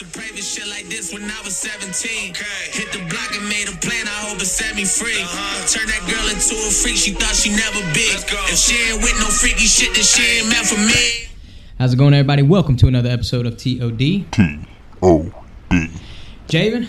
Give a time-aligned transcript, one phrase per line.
[0.00, 2.34] used to pray for shit like this when I was 17.
[2.34, 5.24] Hit the block and made a plan, I hope it set me free.
[5.68, 8.04] Turn that girl into a freak, she thought she never be.
[8.12, 11.28] If she ain't with no freaky shit, then she ain't meant for me.
[11.78, 12.42] How's it going, everybody?
[12.42, 13.58] Welcome to another episode of TOD.
[13.58, 14.26] T O D.
[16.48, 16.88] Javin,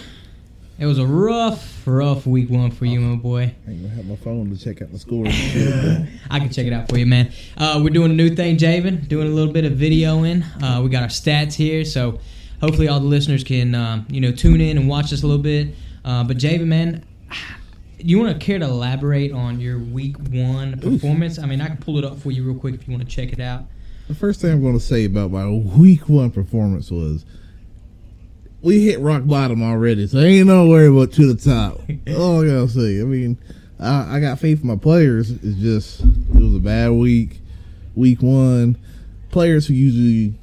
[0.78, 3.56] it was a rough, rough week one for you, my boy.
[3.68, 6.10] I ain't gonna have my phone to check out the score and shit.
[6.30, 7.32] I can check it out for you, man.
[7.58, 9.08] Uh, we're doing a new thing, Javin.
[9.08, 10.44] Doing a little bit of videoing.
[10.62, 12.20] Uh, we got our stats here, so
[12.62, 15.42] hopefully all the listeners can, um, you know, tune in and watch us a little
[15.42, 15.70] bit.
[16.04, 17.06] Uh, but Javin, man,
[17.98, 21.40] you want to care to elaborate on your week one performance?
[21.40, 23.14] I mean, I can pull it up for you real quick if you want to
[23.14, 23.66] check it out.
[24.08, 27.26] the first thing I'm gonna say about my week one performance was
[28.62, 31.80] we hit rock bottom already, so ain't no worry about to the top.
[32.18, 33.02] All I gotta say.
[33.02, 33.38] I mean,
[33.80, 35.32] I, I got faith in my players.
[35.32, 37.40] It's just it was a bad week.
[37.96, 38.78] Week one,
[39.32, 40.40] players who usually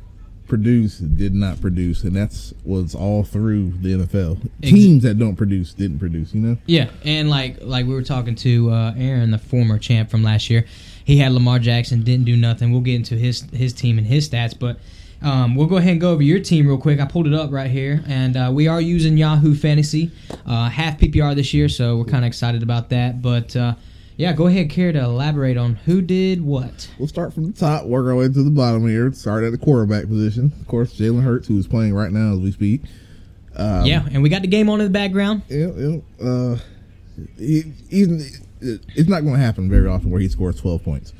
[0.47, 4.39] produce did not produce, and that's was all through the NFL.
[4.63, 6.35] Ex- Teams that don't produce didn't produce.
[6.35, 6.57] You know.
[6.67, 10.51] Yeah, and like like we were talking to uh, Aaron, the former champ from last
[10.51, 10.67] year.
[11.05, 12.73] He had Lamar Jackson, didn't do nothing.
[12.73, 14.79] We'll get into his his team and his stats, but
[15.23, 17.01] um, we'll go ahead and go over your team real quick.
[17.01, 20.11] I pulled it up right here, and uh, we are using Yahoo Fantasy,
[20.47, 23.23] uh, half PPR this year, so we're kind of excited about that.
[23.23, 23.75] But uh,
[24.17, 26.89] yeah, go ahead, care to elaborate on who did what.
[26.99, 29.13] We'll start from the top, work our way to the bottom here.
[29.13, 30.53] Start at the quarterback position.
[30.61, 32.83] Of course, Jalen Hurts, who is playing right now as we speak.
[33.57, 35.43] Um, yeah, and we got the game on in the background.
[35.49, 35.99] Yeah, yeah.
[36.25, 36.59] Uh,
[37.39, 41.13] he, it's not going to happen very often where he scores 12 points.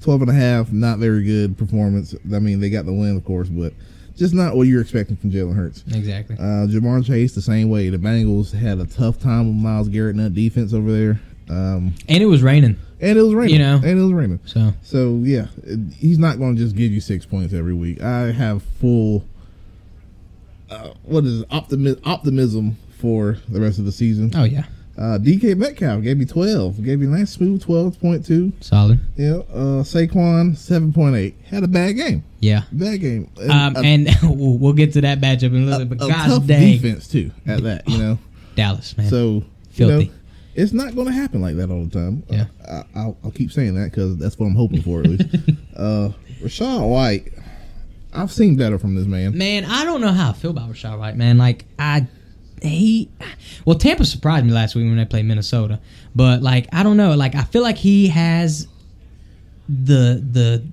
[0.00, 2.14] 12 and a half, not very good performance.
[2.32, 3.72] I mean, they got the win, of course, but
[4.16, 5.84] just not what you're expecting from Jalen Hurts.
[5.94, 6.36] Exactly.
[6.36, 7.88] Uh, Ja'Marr Chase, the same way.
[7.88, 11.20] The Bengals had a tough time with Myles Garrett and that defense over there.
[11.50, 13.54] Um, And it was raining, and it was raining.
[13.54, 13.76] You know.
[13.76, 14.40] And it was raining.
[14.44, 15.46] so So yeah,
[15.98, 18.00] he's not going to just give you six points every week.
[18.02, 19.24] I have full,
[20.70, 24.30] uh, what is it, optimi- optimism for the rest of the season.
[24.34, 24.64] oh yeah,
[24.96, 28.52] Uh, DK Metcalf gave me twelve, gave me a nice smooth twelve point two.
[28.60, 29.00] solid.
[29.16, 32.62] Yeah, uh, Saquon seven point eight had a bad game, Yeah.
[32.72, 35.98] bad game, Um, a, and we'll get to that matchup in a little bit.
[35.98, 37.88] But a gosh tough dang, defense too at that.
[37.88, 38.18] You know,
[38.54, 39.08] Dallas man.
[39.08, 40.04] so you Filthy.
[40.06, 40.12] know,
[40.54, 42.22] it's not going to happen like that all the time.
[42.28, 42.46] Yeah.
[42.66, 45.34] Uh, I, I'll, I'll keep saying that because that's what I'm hoping for at least.
[45.76, 46.10] uh,
[46.42, 47.32] Rachaad White,
[48.12, 49.36] I've seen better from this man.
[49.36, 51.38] Man, I don't know how I feel about Rachaad White, man.
[51.38, 52.06] Like I
[52.60, 53.10] he
[53.64, 55.80] well Tampa surprised me last week when they played Minnesota.
[56.14, 58.68] But like I don't know, like I feel like he has
[59.68, 60.64] the the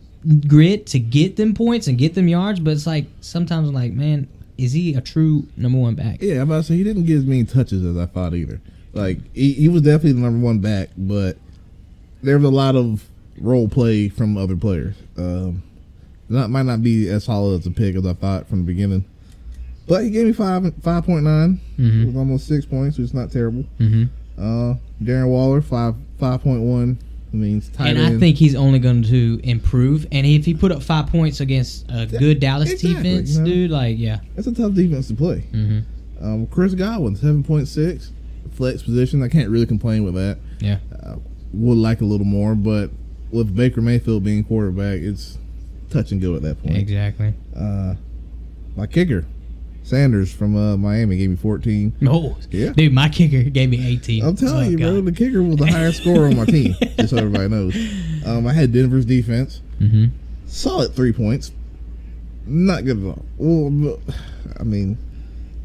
[0.47, 3.93] grit to get them points and get them yards, but it's like sometimes I'm like,
[3.93, 6.21] man, is he a true number one back?
[6.21, 8.59] Yeah, I'm about to say he didn't get as many touches as I thought either.
[8.99, 11.37] Like he, he was definitely the number one back, but
[12.21, 13.05] there was a lot of
[13.39, 14.95] role play from other players.
[15.17, 15.63] Um,
[16.27, 19.05] not might not be as solid as a pick as I thought from the beginning.
[19.87, 21.59] But he gave me five five point nine.
[21.77, 22.03] Mhm.
[22.03, 23.63] It was almost six points, which is not terrible.
[23.79, 24.03] Mm-hmm.
[24.37, 26.99] Uh, Darren Waller five five point one
[27.31, 27.99] means tight And.
[27.99, 30.05] I think he's only going to improve.
[30.11, 33.45] And if he put up five points against a good Dallas exactly, defense, you know.
[33.45, 34.19] dude, like yeah.
[34.35, 35.43] that's a tough defense to play.
[35.53, 36.23] Mm-hmm.
[36.23, 38.11] Um, Chris Godwin seven point six
[38.59, 39.23] flex position.
[39.23, 40.37] I can't really complain with that.
[40.59, 40.79] Yeah.
[41.01, 41.15] uh,
[41.53, 42.91] would like a little more, but
[43.31, 45.37] with Baker Mayfield being quarterback, it's
[45.89, 46.75] touch and go at that point.
[46.77, 47.33] Exactly.
[47.55, 47.95] Uh,
[48.75, 49.25] my kicker,
[49.83, 51.93] Sanders from uh, Miami, gave me 14.
[52.01, 52.73] No, Yeah.
[52.73, 54.23] dude, my kicker gave me 18.
[54.25, 57.09] I'm telling Oh, you, bro, the kicker was the highest scorer on my team, just
[57.11, 57.75] so everybody knows.
[58.25, 60.11] Um, I had Denver's defense, Mhm.
[60.45, 61.51] solid three points,
[62.45, 63.25] not good at all.
[63.37, 63.99] Well,
[64.59, 64.97] I mean,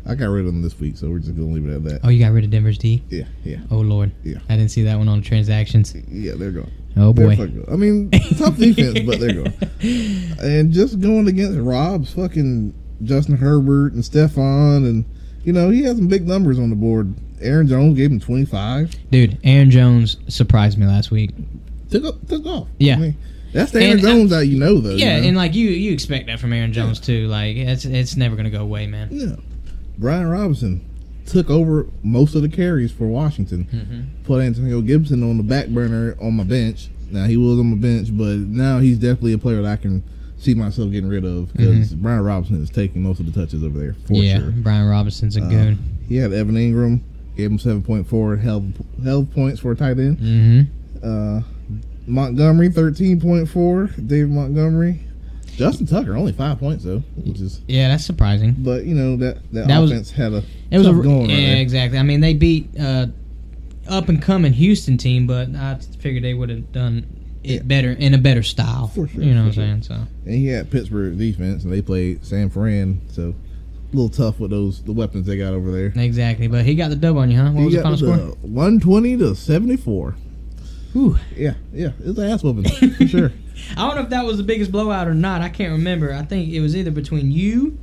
[0.07, 2.01] I got rid of them this week, so we're just gonna leave it at that.
[2.05, 3.03] Oh, you got rid of Denver's D.
[3.09, 4.13] Yeah, yeah, Oh Lord.
[4.23, 4.39] Yeah.
[4.49, 5.95] I didn't see that one on the transactions.
[6.09, 6.33] yeah.
[6.37, 6.71] They're gone.
[6.97, 7.33] Oh boy.
[7.71, 9.55] I mean, tough defense, but they're going.
[10.41, 15.05] And just going against Rob's fucking Justin Herbert and Stefon, and
[15.45, 17.15] you know he has some big numbers on the board.
[17.41, 18.95] Aaron Jones gave him twenty five.
[19.11, 21.31] Dude, Aaron Jones surprised me last week.
[21.91, 22.69] Took up, took off.
[22.79, 22.95] Yeah.
[22.95, 23.17] I mean,
[23.53, 24.91] that's the Aaron And, uh, Jones that you know, though.
[24.91, 25.29] you Yeah, know?
[25.29, 27.27] and like you, you expect that from Aaron Jones too.
[27.29, 29.09] Like it's it's never gonna go away, man.
[29.11, 29.37] yeah.
[29.99, 30.85] Brian Robinson
[31.26, 33.64] took over most of the carries for Washington.
[33.73, 34.25] Mm-hmm.
[34.25, 36.88] Put Antonio Gibson on the back burner on my bench.
[37.11, 40.02] Now he was on my bench, but now he's definitely a player that I can
[40.37, 43.79] see myself getting rid of because Brian Robinson is taking most of the touches over
[43.79, 44.23] there for Mm-hmm.
[44.23, 44.50] yeah, sure.
[44.50, 45.79] Brian Robinson's a Uh, goon.
[46.08, 47.00] He had Evan Engram,
[47.37, 48.64] gave him seven point four health
[49.02, 50.19] health points for a tight end.
[50.19, 50.99] Mm-hmm.
[51.02, 51.43] Uh,
[52.06, 53.87] Montgomery thirteen point four.
[54.05, 55.00] David Montgomery,
[55.56, 57.61] Justin Tucker only five points though, which is.
[57.69, 58.55] Yeah, that's surprising.
[58.59, 61.53] But you know that that, That was- offense had a It was a going yeah,
[61.55, 61.99] right exactly.
[61.99, 63.06] I mean, they beat uh,
[63.89, 67.06] up and coming Houston team, but I figured they would have done
[67.43, 67.62] it Yeah.
[67.62, 68.89] better in a better style.
[68.89, 69.83] For sure, you know what I'm saying?
[69.83, 73.35] So and he had Pittsburgh defense, and they played San Fran, so
[73.93, 75.93] a little tough with those the weapons they got over there.
[76.03, 77.50] Exactly, but he got the dub on you, huh?
[77.50, 78.17] What He was the final score?
[78.43, 80.17] 120 to 74.
[80.95, 81.17] Whew.
[81.37, 82.65] Yeah, yeah, it's an ass whooping
[82.95, 83.33] for sure.
[83.77, 85.41] I don't know if that was the biggest blowout or not.
[85.41, 86.12] I can't remember.
[86.12, 87.79] I think it was either between you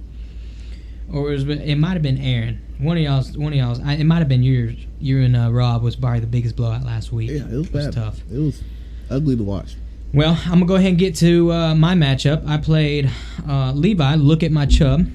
[1.12, 1.44] or it was.
[1.48, 2.62] It might have been Aaron.
[2.80, 3.38] One of y'all's.
[3.38, 3.80] One of y'all's.
[3.80, 4.76] I, it might have been yours.
[5.00, 7.30] You and uh, Rob was probably the biggest blowout last week.
[7.32, 7.94] Yeah, it was bad.
[7.94, 8.20] tough.
[8.32, 8.62] It was
[9.10, 9.76] ugly to watch.
[10.14, 12.46] Well, I'm gonna go ahead and get to uh, my matchup.
[12.48, 13.10] I played
[13.48, 14.16] uh, Levi.
[14.16, 15.08] Look at my chub.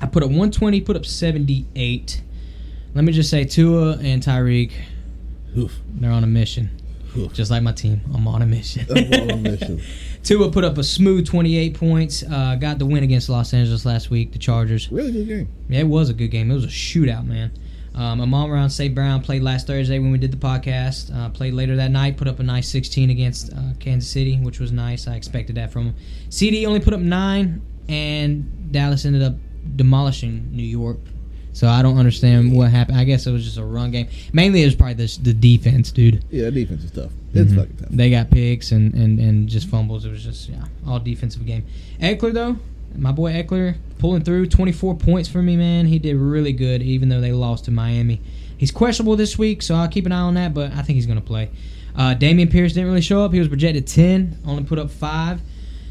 [0.00, 0.80] I put up 120.
[0.80, 2.22] Put up 78.
[2.94, 4.72] Let me just say, Tua and Tyreek,
[5.56, 5.78] Oof.
[5.86, 6.70] they're on a mission.
[7.32, 8.86] Just like my team, I'm on a mission.
[8.90, 9.80] I'm on a mission.
[10.22, 12.22] Tua put up a smooth 28 points.
[12.22, 14.90] Uh, got the win against Los Angeles last week, the Chargers.
[14.90, 15.48] Really good game.
[15.68, 16.50] Yeah, it was a good game.
[16.50, 17.52] It was a shootout, man.
[17.94, 18.94] Um, Amon Brown, St.
[18.94, 21.14] Brown played last Thursday when we did the podcast.
[21.14, 24.60] Uh, played later that night, put up a nice 16 against uh, Kansas City, which
[24.60, 25.08] was nice.
[25.08, 25.94] I expected that from him.
[26.28, 29.34] CD only put up nine, and Dallas ended up
[29.76, 30.98] demolishing New York.
[31.56, 32.98] So I don't understand what happened.
[32.98, 34.08] I guess it was just a run game.
[34.30, 36.22] Mainly, it was probably the, the defense, dude.
[36.30, 37.10] Yeah, defense is tough.
[37.32, 37.56] It's Mhm.
[37.56, 37.88] fucking tough.
[37.92, 40.04] They got picks and, and, and just fumbles.
[40.04, 41.64] It was just yeah, all defensive game.
[41.98, 42.56] Ekeler though,
[42.94, 45.86] my boy Ekeler pulling through 24 points for me, man.
[45.86, 48.20] He did really good, even though they lost to Miami.
[48.58, 50.52] He's questionable this week, so I'll keep an eye on that.
[50.52, 51.48] But I think he's gonna play.
[51.96, 53.32] Uh, Dameon Pierce didn't really show up.
[53.32, 55.40] He was projected 10, only put up five.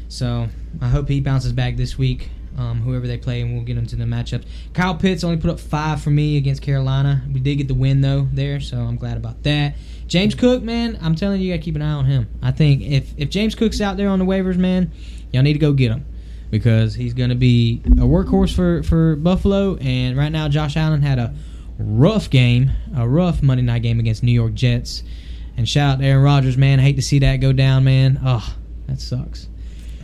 [0.08, 0.46] So
[0.80, 2.28] I hope he bounces back this week.
[2.56, 4.46] Um, whoever they play, and we'll get into the matchups.
[4.72, 7.22] Kyle Pitts only put up five for me against Carolina.
[7.30, 9.74] We did get the win though there, so I'm glad about that.
[10.06, 12.28] James Cook, man, I'm telling you, you got to keep an eye on him.
[12.42, 14.90] I think if if James Cook's out there on the waivers, man,
[15.32, 16.06] y'all need to go get him
[16.50, 19.76] because he's to be a workhorse for for Buffalo.
[19.76, 21.34] And right now, Josh Allen had a
[21.78, 25.02] rough game, a rough Monday night game against New York Jets.
[25.56, 26.80] And shout out Aaron Rodgers, man.
[26.80, 28.20] I hate to see that go down, man.
[28.24, 28.54] Oh,
[28.86, 29.48] that sucks.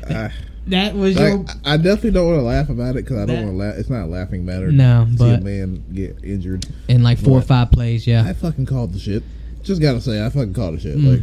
[0.09, 0.33] I,
[0.69, 3.49] That was your I definitely don't want to laugh about it because I don't want
[3.49, 3.75] to laugh.
[3.77, 4.71] It's not a laughing matter.
[4.71, 6.67] No, to see but- a man get injured.
[6.89, 8.07] in like four or five plays.
[8.07, 9.23] Yeah, I fucking called the shit.
[9.63, 10.97] Just gotta say, I fucking called the shit.
[10.97, 11.11] Mm.
[11.19, 11.23] Like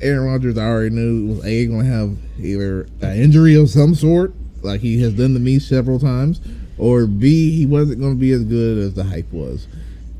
[0.00, 3.94] Aaron Rodgers, I already knew was a going to have either an injury of some
[3.94, 6.40] sort, like he has done to me several times,
[6.76, 9.66] or b he wasn't going to be as good as the hype was.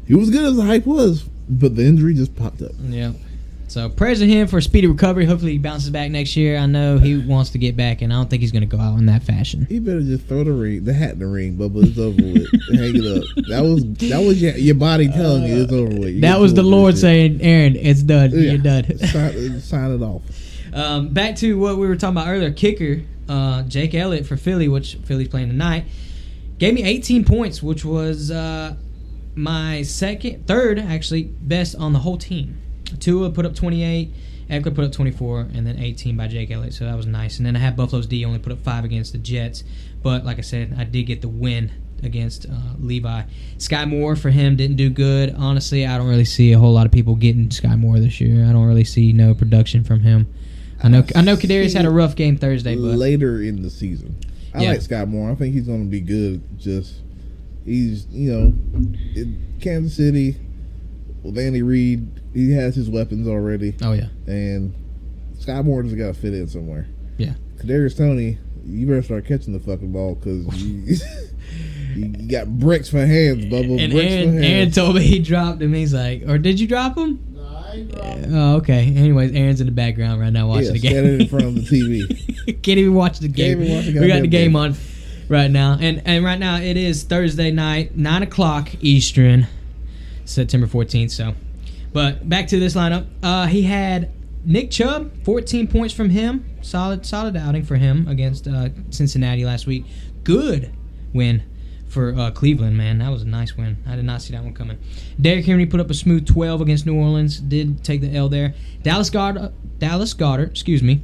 [0.06, 2.72] He was good as the hype was, but the injury just popped up.
[2.88, 3.12] yeah.
[3.68, 5.26] So prayers to him for a speedy recovery.
[5.26, 6.56] Hopefully he bounces back next year.
[6.56, 8.80] I know he wants to get back, and I don't think he's going to go
[8.80, 9.66] out in that fashion.
[9.68, 11.84] He better just throw the ring, the hat in the ring, Bubba.
[11.86, 12.48] It's over with.
[12.78, 13.46] Hang it up.
[13.48, 16.14] That was that was your, your body telling you it's over with.
[16.14, 18.30] You That was the Lord saying, "Aaron, it's done.
[18.30, 18.52] Yeah.
[18.52, 20.22] You're done." sign, sign it off.
[20.72, 22.52] Um, back to what we were talking about earlier.
[22.52, 25.84] Kicker uh, Jake Elliott for Philly, which Philly's playing tonight,
[26.58, 28.76] gave me 18 points, which was uh,
[29.34, 32.60] my second, third actually best on the whole team.
[32.96, 34.12] Tua put up 28,
[34.50, 36.74] Ekeler put up 24, and then 18 by Jake Elliott.
[36.74, 37.38] So that was nice.
[37.38, 39.64] And then I had Buffalo's D only put up five against the Jets,
[40.02, 41.72] but like I said, I did get the win
[42.02, 43.22] against uh, Levi.
[43.58, 45.34] Skyy Moore for him didn't do good.
[45.36, 48.44] Honestly, I don't really see a whole lot of people getting Skyy Moore this year.
[48.44, 50.32] I don't really see no production from him.
[50.82, 54.14] I know I know Kadarius had a rough game Thursday, but later in the season.
[54.54, 54.70] I Yeah.
[54.72, 55.30] like Skyy Moore.
[55.30, 56.42] I think he's going to be good.
[56.58, 57.00] Just
[57.64, 58.40] he's you know,
[59.14, 60.36] in Kansas City
[61.26, 62.20] with Andy Reid.
[62.34, 64.74] He has his weapons already, oh yeah, and
[65.38, 66.86] Scott Moore just got to fit in somewhere.
[67.18, 67.34] Yeah.
[67.58, 70.96] Kadarius Toney, you better start catching the fucking ball because you,
[72.06, 73.82] you got bricks for hands, Bubba.
[73.82, 75.72] and bricks Aaron, for Aaron told me he dropped him.
[75.72, 77.22] He's like, or did you drop him?
[78.28, 78.86] Oh, okay.
[78.86, 80.90] Anyways, Aaron's in the background right now watching yeah, the game.
[80.92, 81.60] standing in front of the
[82.46, 82.62] TV.
[82.62, 83.62] Can't even watch the game.
[83.62, 84.56] even watch the we got the game game.
[84.56, 84.74] on
[85.28, 89.46] right now, and and right now it is Thursday night, nine o'clock Eastern,
[90.26, 91.10] September fourteenth.
[91.10, 91.34] So,
[91.92, 93.06] but back to this lineup.
[93.22, 94.12] Uh, he had
[94.44, 96.44] Nick Chubb, fourteen points from him.
[96.62, 99.84] Solid, solid outing for him against uh, Cincinnati last week.
[100.24, 100.72] Good
[101.12, 101.42] win
[101.88, 102.98] for uh, Cleveland, man.
[102.98, 103.78] That was a nice win.
[103.86, 104.78] I did not see that one coming.
[105.20, 107.40] Derrick Henry put up a smooth 12 against New Orleans.
[107.40, 108.54] Did take the L there.
[108.82, 111.00] Dallas Goedert, Dallas Goedert, excuse me,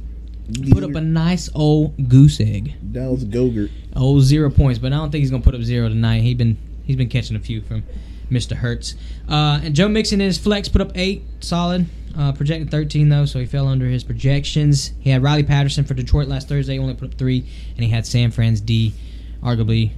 [0.71, 2.75] put up a nice old goose egg.
[2.91, 3.71] Dallas Gogurt.
[3.95, 6.21] Oh, zero points, but I don't think he's gonna put up zero tonight.
[6.21, 7.83] He been he's been catching a few from
[8.33, 8.55] Mr.
[8.55, 8.95] Hurts.
[9.29, 11.85] Uh, and Joe Mixon in his flex put up eight, solid.
[12.17, 14.91] Uh, projected 13 though, so he fell under his projections.
[14.99, 17.43] He had Riley Patterson for Detroit last Thursday, only put up three,
[17.75, 18.93] and he had San Fran's D,
[19.41, 19.91] arguably.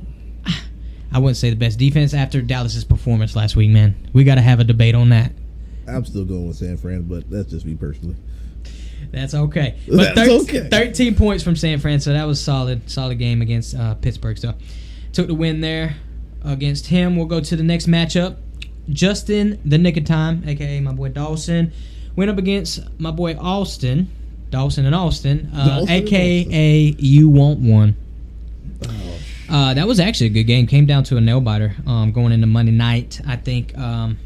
[1.12, 3.96] I wouldn't say the best defense after Dallas's performance last week, man.
[4.14, 5.34] We got to have a debate on that.
[5.88, 8.16] I'm still going with San Fran, but that's just me personally.
[9.12, 9.78] That's okay.
[9.88, 10.70] But That's thir- okay.
[10.70, 12.90] 13 points from San Fran, so that was solid.
[12.90, 14.38] Solid game against uh, Pittsburgh.
[14.38, 14.54] So
[15.14, 15.96] took the win there
[16.46, 17.16] against him.
[17.16, 18.38] We'll go to the next matchup.
[18.90, 21.72] Justin, the nick of time, aka my boy Dawson,
[22.16, 24.10] went up against my boy Austin.
[24.52, 27.96] Dawson and Austin, uh, Dawson aka you want one.
[28.88, 28.92] Oh,
[29.50, 30.66] Uh, that was actually a good game.
[30.68, 33.20] Came down to a nail biter um, going into Monday night.
[33.28, 34.18] I think um,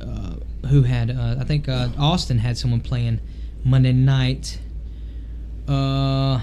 [0.00, 0.34] uh,
[0.68, 3.20] who had uh, I think uh, Austin had someone playing
[3.64, 4.58] Monday night.
[5.68, 6.40] Uh,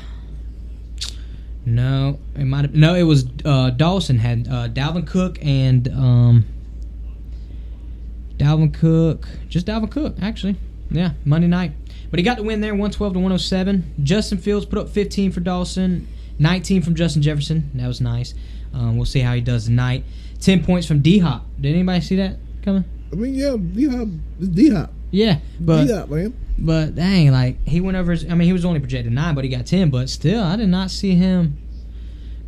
[1.68, 2.96] no, it might have no.
[2.96, 6.46] It was uh, Dawson had uh, Dalvin Cook and um,
[8.38, 10.56] Dalvin Cook, just Dalvin Cook actually.
[10.90, 11.74] Yeah, Monday night.
[12.10, 13.96] But he got the win there, 112 to 107.
[14.02, 16.08] Justin Fields put up 15 for Dawson,
[16.40, 17.70] 19 from Justin Jefferson.
[17.74, 18.34] That was nice.
[18.74, 20.06] Um, we'll see how he does tonight.
[20.40, 21.46] 10 points from D Hop.
[21.60, 22.86] Did anybody see that coming?
[23.12, 24.08] I mean, yeah, D Hop,
[24.40, 26.34] D Hop, Yeah, but D Hop, man.
[26.58, 28.12] But dang, like he went over.
[28.12, 29.90] His, I mean, he was only projected nine, but he got ten.
[29.90, 31.58] But still, I did not see him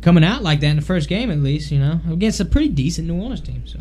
[0.00, 1.70] coming out like that in the first game, at least.
[1.70, 3.66] You know, against a pretty decent New Orleans team.
[3.66, 3.80] So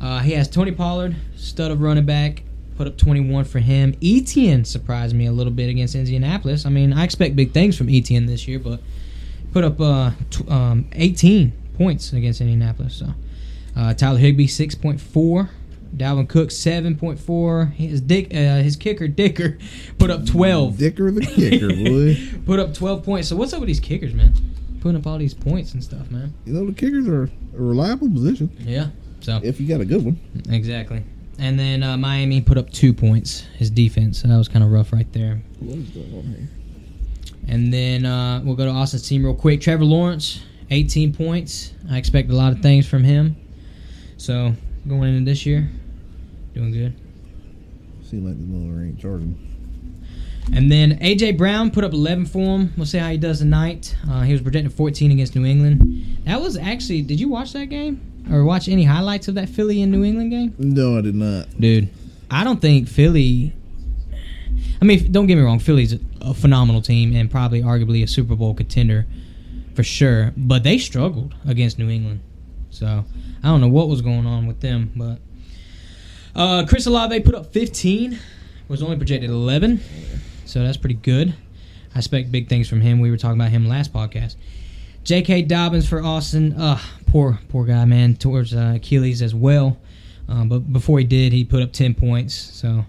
[0.00, 2.42] uh, he has Tony Pollard, stud of running back,
[2.76, 3.94] put up twenty one for him.
[4.02, 6.66] Etienne surprised me a little bit against Indianapolis.
[6.66, 8.80] I mean, I expect big things from Etienne this year, but
[9.52, 10.10] put up uh,
[10.48, 12.94] um, eighteen points against Indianapolis.
[12.94, 13.14] So
[13.74, 14.20] uh, Tyler
[14.80, 15.50] point four.
[15.94, 17.66] Dalvin Cook seven point four.
[17.66, 19.58] His dick, uh, his kicker Dicker,
[19.98, 20.78] put up twelve.
[20.78, 21.68] Dicker the kicker,
[22.38, 22.40] boy.
[22.46, 23.28] Put up twelve points.
[23.28, 24.32] So what's up with these kickers, man?
[24.80, 26.32] Putting up all these points and stuff, man.
[26.44, 27.28] You know the kickers are a
[27.62, 28.88] reliable position Yeah.
[29.20, 30.20] So if you got a good one.
[30.48, 31.02] exactly.
[31.38, 33.40] And then uh, Miami put up two points.
[33.56, 34.20] His defense.
[34.22, 35.42] So that was kind of rough right there.
[35.60, 36.48] What is going on here?
[37.48, 39.60] And then uh, we'll go to Austin's team real quick.
[39.60, 40.40] Trevor Lawrence,
[40.70, 41.72] 18 points.
[41.90, 43.36] I expect a lot of things from him.
[44.16, 44.54] So
[44.88, 45.68] going into this year,
[46.54, 46.94] doing good.
[48.04, 49.46] Seem like the mother ain't charging.
[50.52, 52.72] And then AJ Brown put up 11 for him.
[52.76, 53.96] We'll see how he does tonight.
[54.08, 56.18] Uh, he was projected 14 against New England.
[56.24, 57.02] That was actually.
[57.02, 58.00] Did you watch that game
[58.30, 60.54] or watch any highlights of that Philly and New England game?
[60.58, 61.60] No, I did not.
[61.60, 61.88] Dude,
[62.30, 63.52] I don't think Philly.
[64.80, 65.58] I mean, don't get me wrong.
[65.58, 69.06] Philly's a phenomenal team and probably arguably a Super Bowl contender
[69.74, 70.32] for sure.
[70.36, 72.20] But they struggled against New England.
[72.76, 73.04] So
[73.42, 74.92] I don't know what was going on with them.
[74.94, 75.18] But
[76.34, 78.18] uh, Chris Olave put up 15.
[78.68, 79.80] Was only projected 11.
[80.44, 81.34] So that's pretty good.
[81.94, 83.00] I expect big things from him.
[83.00, 84.36] We were talking about him last podcast.
[85.04, 85.42] J.K.
[85.42, 86.52] Dobbins for Austin.
[86.52, 88.16] Uh, poor, poor guy, man.
[88.16, 89.78] Towards uh, Achilles as well.
[90.28, 92.34] Um, but before he did, he put up 10 points.
[92.34, 92.84] So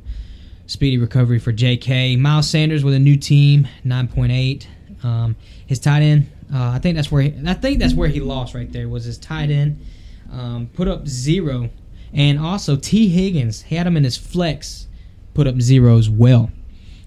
[0.65, 2.15] speedy recovery for J.K.
[2.17, 4.65] Miles Sanders with a new team, 9.8.
[5.03, 5.35] Um,
[5.67, 8.53] his tight end, uh, I think that's where he, I think that's where he lost
[8.53, 9.85] right there was his tight end.
[10.31, 11.69] Um, put up zero,
[12.13, 14.87] and also Tee Higgins had him in his flex,
[15.33, 16.51] put up zero as well.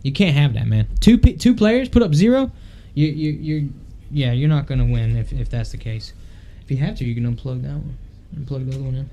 [0.02, 0.88] You can't have that, man.
[1.00, 2.50] Two two players put up zero.
[2.94, 3.68] You you you're
[4.10, 6.12] yeah you're not gonna win if if that's the case.
[6.62, 7.98] If you have to, you can unplug that one,
[8.34, 9.10] and plug the other one in.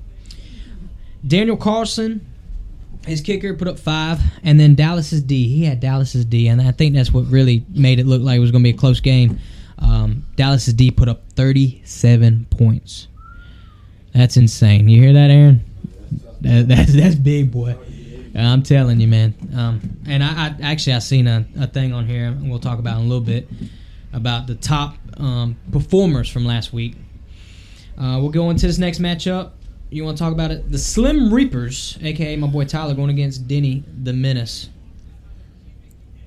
[1.26, 2.26] Daniel Carlson,
[3.06, 5.48] his kicker put up five, and then Dallas's D.
[5.48, 8.40] He had Dallas's D, and I think that's what really made it look like it
[8.40, 9.40] was to be a close game.
[9.80, 13.08] Um, Dallas's D put up 37 points.
[14.14, 14.90] That's insane.
[14.90, 15.64] You hear that, Aaron?
[16.42, 17.76] That, that's that's big, boy.
[18.36, 19.34] I'm telling you, man.
[19.56, 23.00] Um, and I, I actually I seen a, a thing on here, we'll talk about
[23.00, 23.48] in a little bit
[24.14, 26.96] about the top um, performers from last week.
[27.98, 29.52] Uh, we'll go into this next matchup.
[29.90, 30.72] You want to talk about it?
[30.72, 34.70] The Slim Reapers, aka my boy Tyler, going against Denny the Menace.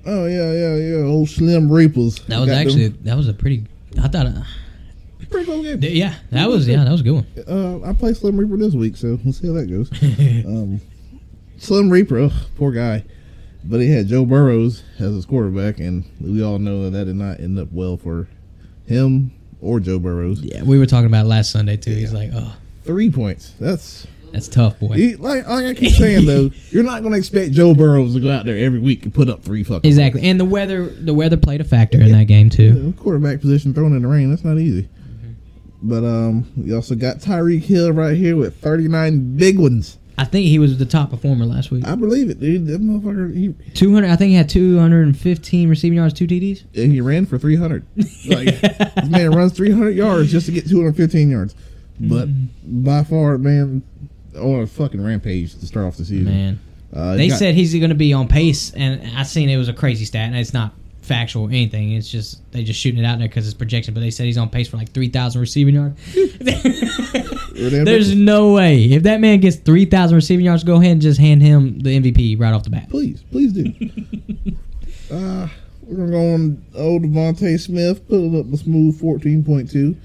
[0.05, 1.05] Oh yeah, yeah, yeah.
[1.05, 2.19] Old Slim Reapers.
[2.25, 2.67] That was Got them.
[2.67, 3.65] actually that was a pretty.
[4.01, 4.43] I thought, uh,
[5.29, 5.79] pretty close game.
[5.81, 7.27] yeah, that was yeah, that was a good one.
[7.47, 9.91] Uh, I play Slim Reaper this week, so we'll see how that goes.
[10.45, 10.81] um,
[11.57, 13.03] Slim Reaper, ugh, poor guy,
[13.63, 17.15] but he had Joe Burrows as his quarterback, and we all know that that did
[17.15, 18.27] not end up well for
[18.85, 19.31] him
[19.61, 20.41] or Joe Burrows.
[20.41, 21.93] Yeah, we were talking about it last Sunday too.
[21.93, 22.53] He's like, oh,
[22.83, 23.53] Three points.
[23.59, 24.93] That's that's tough, boy.
[24.95, 26.51] he, like, like I keep saying though.
[26.69, 29.29] You're not going to expect Joe Burrows to go out there every week and put
[29.29, 32.49] up three fucking Exactly, and the weather the weather played a factor in that game
[32.49, 32.93] too.
[32.95, 34.29] Yeah, quarterback position thrown in the rain.
[34.29, 34.87] That's not easy.
[35.83, 39.97] But um, we also got Tyreek Hill right here with 39 big ones.
[40.15, 41.87] I think he was the top performer last week.
[41.87, 42.67] I believe it, dude.
[42.67, 44.11] That motherfucker, he Two hundred.
[44.11, 46.63] I think he had two hundred and fifteen receiving yards, two TDs.
[46.75, 47.83] and he ran for 300.
[48.27, 51.55] Like this man runs 300 yards just to get 215 yards.
[51.99, 52.29] But
[52.63, 53.81] by far, man,
[54.35, 56.25] on a fucking rampage to start off the season.
[56.25, 56.59] Man,
[56.93, 59.69] uh, they got- said he's going to be on pace, and I seen it was
[59.69, 61.91] a crazy stat, and it's not factual or anything.
[61.93, 63.93] It's just they just shooting it out there because it's projection.
[63.93, 65.99] But they said he's on pace for like three thousand receiving yards.
[67.53, 71.19] There's no way if that man gets three thousand receiving yards, go ahead and just
[71.19, 72.89] hand him the MVP right off the bat.
[72.89, 73.65] please, please do.
[75.11, 75.47] uh,
[75.83, 79.95] we're gonna go on old DeVonta Smith, put up a smooth 14.2,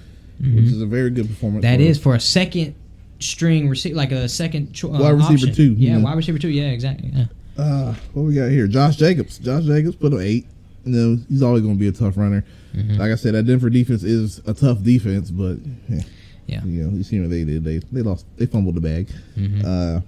[0.54, 1.64] which is a very good performance.
[1.64, 1.73] Mm-hmm.
[1.73, 1.90] That for him.
[1.90, 2.75] is for a second
[3.18, 5.54] string receiver, like a second cho- uh, Wide receiver option.
[5.54, 6.02] two, Yeah, yeah.
[6.02, 6.49] wide receiver two.
[6.49, 7.11] Yeah, exactly.
[7.14, 7.26] Yeah.
[7.56, 8.66] Uh, what we got here?
[8.66, 9.38] Josh Jacobs.
[9.38, 10.46] Josh Jacobs put up eight.
[10.85, 12.44] You know, he's always going to be a tough runner.
[12.75, 12.99] Mhm.
[12.99, 15.56] Like I said, that Denver defense is a tough defense, but
[15.90, 16.02] eh,
[16.46, 16.62] Yeah.
[16.64, 17.64] you know, you see what they did.
[17.64, 18.26] They they lost.
[18.37, 19.08] They fumbled the bag.
[19.37, 19.64] Mhm.
[19.64, 20.00] Uh,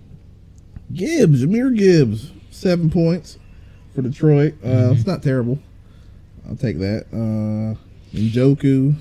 [0.93, 3.39] Gibbs, Jahmyr Gibbs, seven points
[3.95, 4.55] for Detroit.
[4.63, 4.93] Uh, Mm-hmm.
[4.95, 5.59] It's not terrible.
[6.49, 7.07] I'll take that.
[7.13, 7.75] Uh,
[8.17, 8.95] Njoku.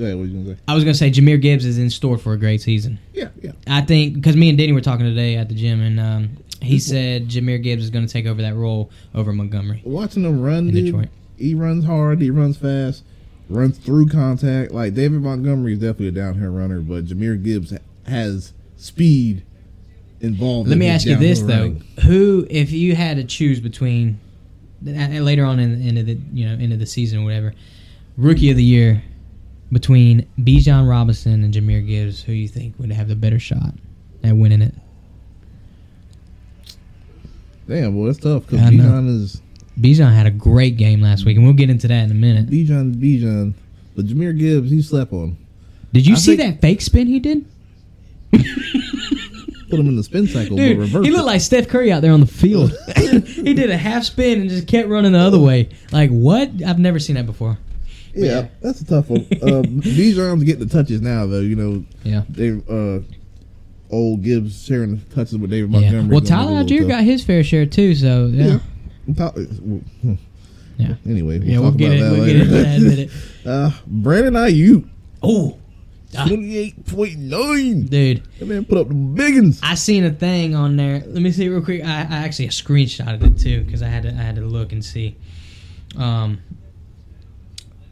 [0.00, 0.60] Yeah, what you gonna say?
[0.66, 2.98] I was gonna say Jahmyr Gibbs is in store for a great season.
[3.12, 3.52] Yeah, yeah.
[3.66, 6.78] I think because me and Denny were talking today at the gym, and um, he
[6.78, 9.82] said Jahmyr Gibbs is going to take over that role over Montgomery.
[9.84, 11.08] Watching him run, In dude, Detroit.
[11.36, 12.20] he runs hard.
[12.20, 13.04] He runs fast.
[13.50, 14.72] Runs through contact.
[14.72, 17.74] Like David Montgomery is definitely a downhill runner, but Jahmyr Gibbs
[18.06, 19.42] has speed
[20.20, 20.68] involved.
[20.68, 22.02] Let in me ask you this downhill though.
[22.02, 24.18] Who, if you had to choose between
[24.82, 27.52] later on in the end of the you know end of the season or whatever,
[28.16, 29.02] rookie of the year
[29.72, 33.74] between Bijan Robinson and Jahmyr Gibbs, who you think would have the better shot
[34.22, 34.74] at winning it?
[37.68, 38.84] Damn, boy, that's tough because I know.
[38.84, 39.42] Bijan is
[39.78, 42.48] Bijan had a great game last week, and we'll get into that in a minute.
[42.48, 43.54] Bijan, Bijan,
[43.94, 45.36] but Jahmyr Gibbs, he slept on.
[45.92, 47.46] Did you I see think- that fake spin he did?
[48.32, 51.06] Put him in the spin cycle, Dude, but reverse.
[51.06, 52.72] he looked like Steph Curry out there on the field.
[52.96, 55.44] he did a half spin and just kept running the other oh.
[55.44, 55.68] way.
[55.92, 56.50] Like what?
[56.66, 57.56] I've never seen that before.
[58.14, 58.48] Yeah, yeah.
[58.60, 59.20] that's a tough one.
[59.32, 61.40] Uh, Bijan's getting the touches now, though.
[61.40, 62.22] You know, Yeah.
[62.28, 63.00] they uh,
[63.90, 65.80] old Gibbs sharing the touches with David Yeah.
[65.80, 66.08] Montgomery.
[66.08, 67.94] Well, it a Tyler Allgeier got his fair share too.
[67.94, 68.46] So yeah.
[68.46, 68.58] Yeah.
[69.16, 70.14] Well, hmm.
[70.78, 70.94] Yeah.
[71.06, 72.00] Anyway, we'll Yeah, talk we'll get about it.
[72.00, 72.38] that We'll later.
[72.38, 73.10] get into that in a minute.
[73.46, 74.88] uh, Brandon Aiyuk,
[75.22, 75.56] Oh,
[76.16, 76.26] Ah.
[76.26, 77.82] twenty-eight point nine.
[77.86, 79.60] dude, That man put up the biggins.
[79.62, 81.04] I seen a thing on there.
[81.06, 81.84] Let me see real quick.
[81.84, 84.08] I, I actually screenshotted it too because I had to.
[84.10, 85.16] I had to look and see.
[85.96, 86.40] Um,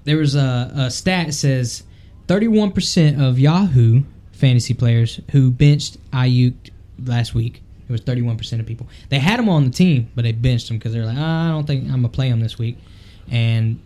[0.09, 1.83] there was a, a stat that says
[2.27, 6.55] thirty-one percent of Yahoo fantasy players who benched Aiyuk
[7.05, 7.63] last week.
[7.89, 8.87] It was thirty-one percent of people.
[9.09, 11.51] They had him on the team, but they benched him because they're like, "Ah, I
[11.51, 12.77] don't think I'm gonna play him this week,
[13.31, 13.79] and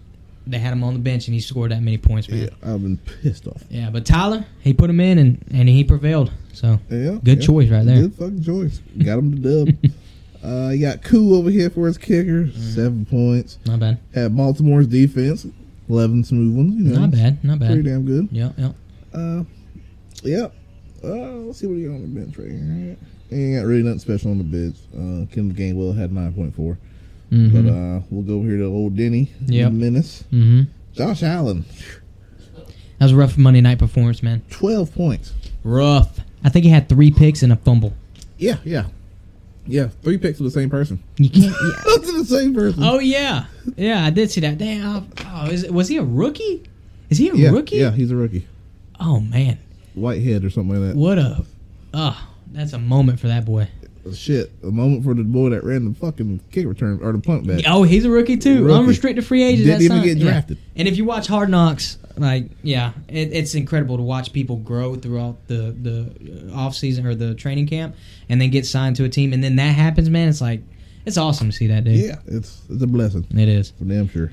[0.47, 2.41] they had him on the bench and he scored that many points, man.
[2.41, 3.63] Yeah, I've been pissed off.
[3.71, 6.33] Yeah, but Tyler, he put him in and, and he prevailed.
[6.53, 7.47] So Yeah, Good yeah.
[7.47, 8.03] choice right there.
[8.03, 8.81] Good fucking choice.
[8.99, 9.93] Got him the dub.
[10.45, 12.61] uh, you got Koo over here for his kicker, Mm-hmm.
[12.61, 13.61] seven points.
[13.67, 15.47] not bad, Had Baltimore's defense,
[15.93, 16.75] eleven smooth ones.
[16.77, 17.69] You know, not bad, not bad.
[17.69, 18.29] Pretty damn good.
[18.33, 18.73] Yeah, yeah.
[19.15, 19.45] Uh,
[20.23, 20.55] yep.
[21.05, 21.09] Uh,
[21.47, 22.97] let's see what he got on the bench right here.
[23.31, 24.77] He ain't got really nothing special on the bench.
[24.95, 26.79] Uh, Kendall Gainwell had nine point four.
[27.31, 27.69] But Mm-hmm.
[27.97, 29.31] uh, we'll go over here to old Denny.
[29.47, 29.71] Yeah.
[29.71, 30.23] Menace.
[30.31, 30.63] mm-hmm.
[30.93, 31.65] Josh Allen,
[32.99, 34.43] That was a rough Monday night performance, man.
[34.51, 35.33] twelve points.
[35.65, 36.21] Rough.
[36.45, 37.95] I think he had three picks and a fumble.
[38.37, 38.87] Yeah, yeah,
[39.67, 39.89] yeah.
[40.03, 41.03] Three picks to the same person.
[41.17, 41.45] You can't.
[41.87, 41.97] Yeah.
[41.97, 42.83] to the same person.
[42.83, 43.47] Oh yeah,
[43.77, 44.05] yeah.
[44.05, 44.59] I did see that.
[44.59, 45.09] Damn.
[45.27, 46.65] Oh, is was he a rookie?
[47.11, 47.77] Is he a yeah, rookie?
[47.77, 48.47] Yeah, he's a rookie.
[49.01, 49.59] Oh man,
[49.95, 50.97] Whitehead or something like that.
[50.99, 51.45] what a.
[51.95, 53.69] Oh, that's a moment for that boy.
[54.13, 57.47] Shit, a moment for the boy that ran the fucking kick return or the punt
[57.47, 57.63] back.
[57.69, 58.65] Oh, he's a rookie too.
[58.65, 58.79] Rookie.
[58.79, 59.67] Unrestricted free agent.
[59.67, 60.25] Didn't even not- get yeah.
[60.25, 60.59] drafted.
[60.75, 64.95] And if you watch Hard Knocks, like yeah, it, it's incredible to watch people grow
[64.95, 67.95] throughout the the off season or the training camp,
[68.29, 70.29] and then get signed to a team, and then that happens, man.
[70.29, 70.61] It's like
[71.07, 71.97] it's awesome to see that, dude.
[71.99, 73.71] Yeah, it's it's a blessing It is.
[73.79, 74.33] for damn sure.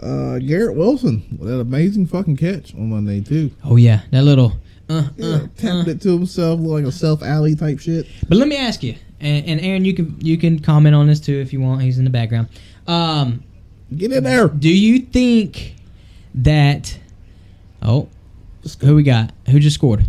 [0.00, 3.50] Uh, Garrett Wilson with that amazing fucking catch on Monday too.
[3.64, 4.52] Oh yeah, that little.
[4.88, 5.92] Uh, Yeah, uh, tapped uh.
[5.92, 8.06] it to himself, like a self alley type shit.
[8.28, 11.18] But let me ask you, and, and Aaron, you can you can comment on this
[11.20, 11.80] too if you want.
[11.82, 12.48] He's in the background.
[12.86, 13.42] Um,
[13.96, 14.48] Get in there.
[14.48, 15.75] do you think
[16.36, 16.98] that?
[17.82, 18.08] Oh,
[18.80, 19.32] who we got?
[19.50, 20.04] Who just scored?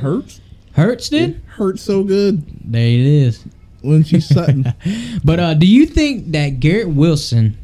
[0.00, 0.40] Hurts.
[0.72, 1.40] Hurts did.
[1.46, 3.44] Hurts so good There it is.
[3.80, 4.74] when she's Sutton.
[5.24, 7.56] but uh, do you think that Garrett Wilson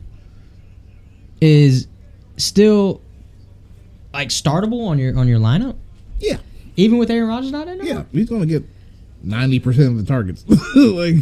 [1.40, 1.88] is
[2.36, 3.00] still
[4.12, 5.76] like startable on your on your lineup,
[6.20, 6.36] yeah,
[6.76, 7.86] even with Aaron Rodgers not in there?
[7.86, 8.64] yeah, he's gonna get
[9.22, 10.44] ninety percent of the targets.
[10.76, 11.16] like,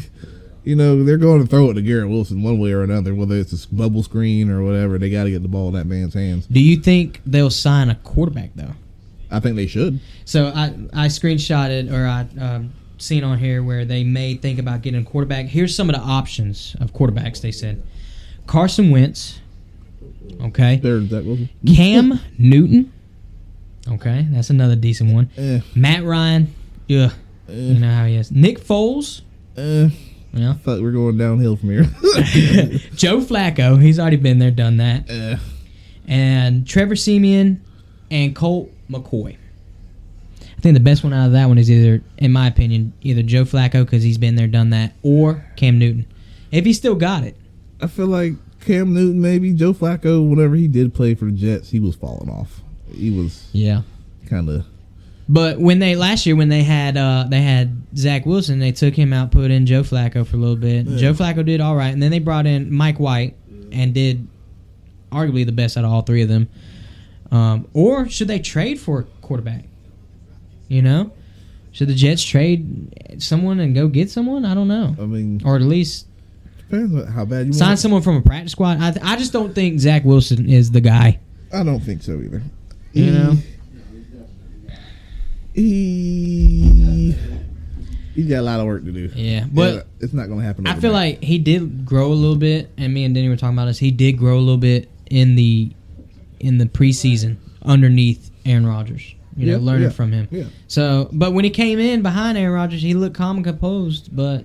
[0.68, 3.36] you know, they're going to throw it to Garrett Wilson one way or another, whether
[3.36, 4.98] it's a bubble screen or whatever.
[4.98, 6.46] They got to get the ball in that man's hands.
[6.46, 8.72] Do you think they'll sign a quarterback though?
[9.30, 10.00] I think they should.
[10.24, 14.82] So I I screenshotted or I um, seen on here where they may think about
[14.82, 15.46] getting a quarterback.
[15.46, 17.40] Here's some of the options of quarterbacks.
[17.40, 17.82] They said
[18.46, 19.40] Carson Wentz.
[20.42, 20.76] Okay.
[20.76, 21.48] There's that Wilson.
[21.66, 22.92] Cam Newton.
[23.90, 25.30] Okay, that's another decent one.
[25.38, 26.52] Eh, Matt Ryan.
[26.86, 27.10] Yeah.
[27.48, 28.30] eh, You know how he is.
[28.30, 29.22] Nick Foles.
[29.56, 29.88] eh.
[30.32, 30.54] Yeah.
[30.54, 31.82] Fuck, we're going downhill from here.
[32.94, 33.80] Joe Flacco.
[33.80, 35.08] He's already been there, done that.
[35.08, 35.36] eh.
[36.06, 37.62] And Trevor Siemian
[38.10, 39.36] and Colt McCoy.
[40.40, 43.22] I think the best one out of that one is either, in my opinion, either
[43.22, 46.04] Joe Flacco because he's been there, done that, or Cam Newton.
[46.50, 47.36] If he still got it.
[47.80, 48.32] I feel like
[48.64, 52.28] Cam Newton, maybe Joe Flacco, whenever he did play for the Jets, he was falling
[52.28, 52.60] off.
[52.92, 53.82] He was Yeah.
[54.26, 54.64] kind of
[55.28, 58.94] But when they last year when they had uh, they had Zach Wilson, they took
[58.94, 60.86] him out, put in Joe Flacco for a little bit.
[60.86, 60.96] Yeah.
[60.98, 63.36] Joe Flacco did all right, and then they brought in Mike White
[63.70, 64.26] and did
[65.12, 66.48] arguably the best out of all three of them.
[67.30, 69.64] Um, or should they trade for a quarterback?
[70.68, 71.12] You know,
[71.72, 74.46] should the Jets trade someone and go get someone?
[74.46, 76.06] I don't know, I mean, or at least
[76.58, 77.78] depends how bad you sign want.
[77.80, 78.78] someone from a practice squad.
[78.80, 81.18] I, I just don't think Zach Wilson is the guy.
[81.52, 82.42] I don't think so either.
[82.92, 83.36] You know?
[85.58, 87.14] He
[88.14, 89.10] he's got a lot of work to do.
[89.14, 90.66] Yeah, but Yeah, it's not going to happen.
[90.66, 93.56] I feel like he did grow a little bit, and me and Denny were talking
[93.56, 93.78] about this.
[93.78, 95.72] He did grow a little bit in the
[96.40, 99.14] in the preseason underneath Aaron Rodgers.
[99.36, 100.28] You know, Yeah, learning yeah, from him.
[100.30, 100.44] yeah.
[100.66, 104.14] So, but when he came in behind Aaron Rodgers, he looked calm and composed.
[104.16, 104.44] But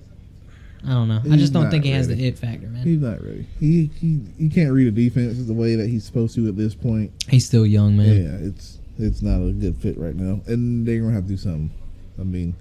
[0.86, 1.21] I don't know.
[1.32, 2.84] I just don't think he has the it factor, man.
[2.84, 3.47] he's not ready.
[3.60, 6.76] He he he can't read a defense the way that he's supposed to at this
[6.76, 7.12] point.
[7.28, 8.23] He's still young, man.
[8.23, 11.38] Yeah, it's it's not a good fit right now, and they're gonna have to do
[11.38, 11.71] something.
[12.19, 12.56] I mean,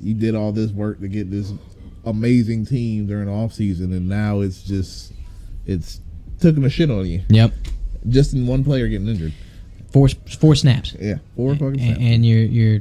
[0.00, 1.52] you did all this work to get this
[2.04, 5.12] amazing team during the off season, and now it's just
[5.66, 6.00] it's
[6.40, 7.52] taking a shit on you Yep.
[8.08, 9.32] just in one player getting injured.
[9.92, 10.94] Four four snaps.
[11.00, 12.00] Yeah, four fucking And, snaps.
[12.00, 12.80] and you're you're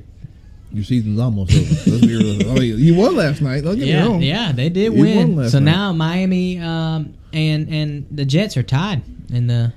[0.74, 1.92] Your season's almost over.
[1.92, 2.50] Let's be real.
[2.50, 3.64] I mean, you won last night.
[3.64, 4.22] Don't get me yeah wrong.
[4.22, 5.50] yeah they did You win.
[5.50, 5.72] So night.
[5.72, 9.74] now Miami um, and and the Jets are tied in the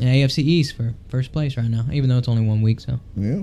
[0.00, 2.80] in AFC East for first place right now, even though it's only one week.
[2.80, 3.42] So Yeah.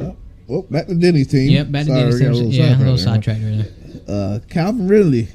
[0.00, 1.50] Oh, well, back to Denny's team.
[1.50, 4.02] yep, back to Sorry, Dennis we got a little Yeah, a little sidetracked sidetrack there.
[4.06, 4.34] there.
[4.36, 5.28] Uh, Calvin Ridley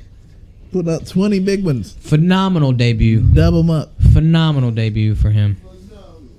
[0.71, 1.95] put up 20 big ones.
[1.99, 3.19] Phenomenal debut.
[3.21, 3.93] Double 'em up.
[4.13, 5.57] Phenomenal debut for him.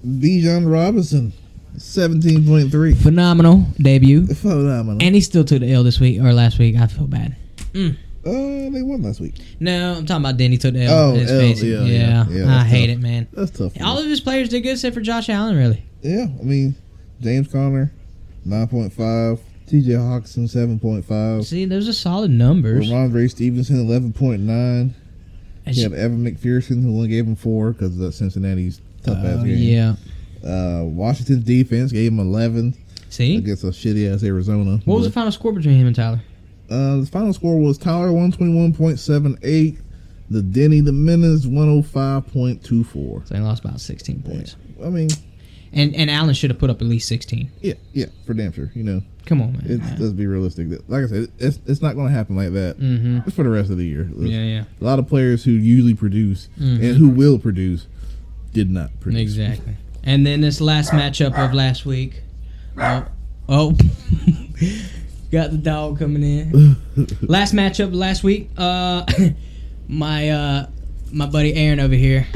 [0.06, 1.32] Bijan Robinson,
[1.78, 2.94] 17.3.
[2.94, 4.26] Phenomenal debut.
[4.26, 4.98] Phenomenal.
[5.02, 6.76] And he still took the L this week or last week.
[6.76, 7.36] I feel bad.
[7.72, 7.96] Mm.
[8.26, 9.34] Uh, they won last week.
[9.60, 10.92] No, I'm talking about Denny took the L.
[10.94, 12.96] Oh, L, yeah, yeah, yeah, yeah, I hate tough.
[12.96, 13.28] it, man.
[13.32, 13.72] That's tough.
[13.82, 15.82] All of his players did good except for Josh Allen, really.
[16.02, 16.74] yeah, I mean,
[17.20, 17.92] James Conner,
[18.46, 19.38] 9.5.
[19.66, 20.44] TJ Hockenson,
[20.80, 21.44] 7.5.
[21.46, 22.86] See, those are solid numbers.
[22.90, 24.90] Rhamondre Stevenson, 11.9.
[25.66, 29.18] As You you- have Evan McPherson, who only gave him four because of Cincinnati's tough
[29.24, 29.58] ass Oh, game.
[29.58, 29.94] yeah.
[30.46, 32.74] Uh, Washington's defense gave him 11
[33.08, 34.80] See, against a shitty ass Arizona.
[34.84, 36.20] what was the final score between him and Tyler?
[36.70, 39.78] Uh, the final score was Tyler 121.78.
[40.30, 43.28] The Denny the Menace 105.24.
[43.28, 44.56] So they lost about 16 points.
[44.82, 45.08] I mean,
[45.72, 47.50] And and Allen should have put up at least 16.
[47.60, 48.70] yeah, yeah, for damn sure.
[48.74, 49.62] You know, Come on, man.
[49.66, 50.68] it's, let's be realistic.
[50.88, 52.78] Like I said, it's it's not going to happen like that.
[52.78, 53.18] mm-hmm.
[53.26, 54.08] It's for the rest of the year.
[54.18, 54.64] Yeah, yeah.
[54.80, 56.82] A lot of players who usually produce Mhm.
[56.82, 57.86] and who will produce
[58.52, 59.20] did not produce.
[59.20, 59.76] Exactly.
[60.02, 62.22] And then this last matchup of last week.
[62.78, 63.06] Oh,
[63.48, 63.76] oh.
[65.34, 66.76] Got the dog coming in.
[67.22, 68.48] last matchup last week.
[68.56, 69.04] Uh,
[69.88, 70.66] my uh,
[71.12, 72.26] my buddy Aaron over here.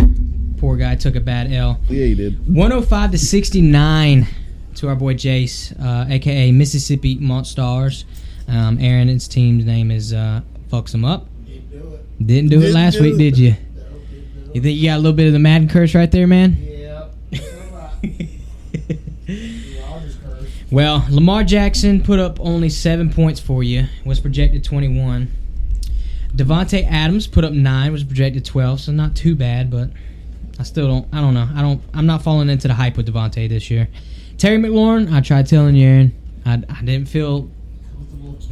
[0.59, 1.81] Poor guy took a bad L.
[1.89, 2.53] Yeah, he did.
[2.53, 4.27] 105 to 69
[4.75, 8.05] to our boy Jace, uh, aka Mississippi Monstars.
[8.49, 11.27] Um, Aaron, his team's name is uh, Fucks Him Up.
[11.47, 13.19] Didn't do it Didn't last do week, it.
[13.19, 13.55] did you?
[14.55, 16.57] You think you got a little bit of the Madden curse right there, man?
[20.70, 23.87] well, Lamar Jackson put up only seven points for you.
[24.04, 25.31] Was projected 21.
[26.35, 27.92] Davante Adams put up nine.
[27.92, 28.81] Was projected 12.
[28.81, 29.90] So not too bad, but
[30.59, 31.14] I still don't.
[31.14, 31.48] I don't know.
[31.54, 31.81] I don't.
[31.94, 33.88] I'm not falling into the hype with Davante this year.
[34.37, 36.14] Terry McLaurin, I tried telling you, Aaron.
[36.44, 37.50] I, I didn't feel.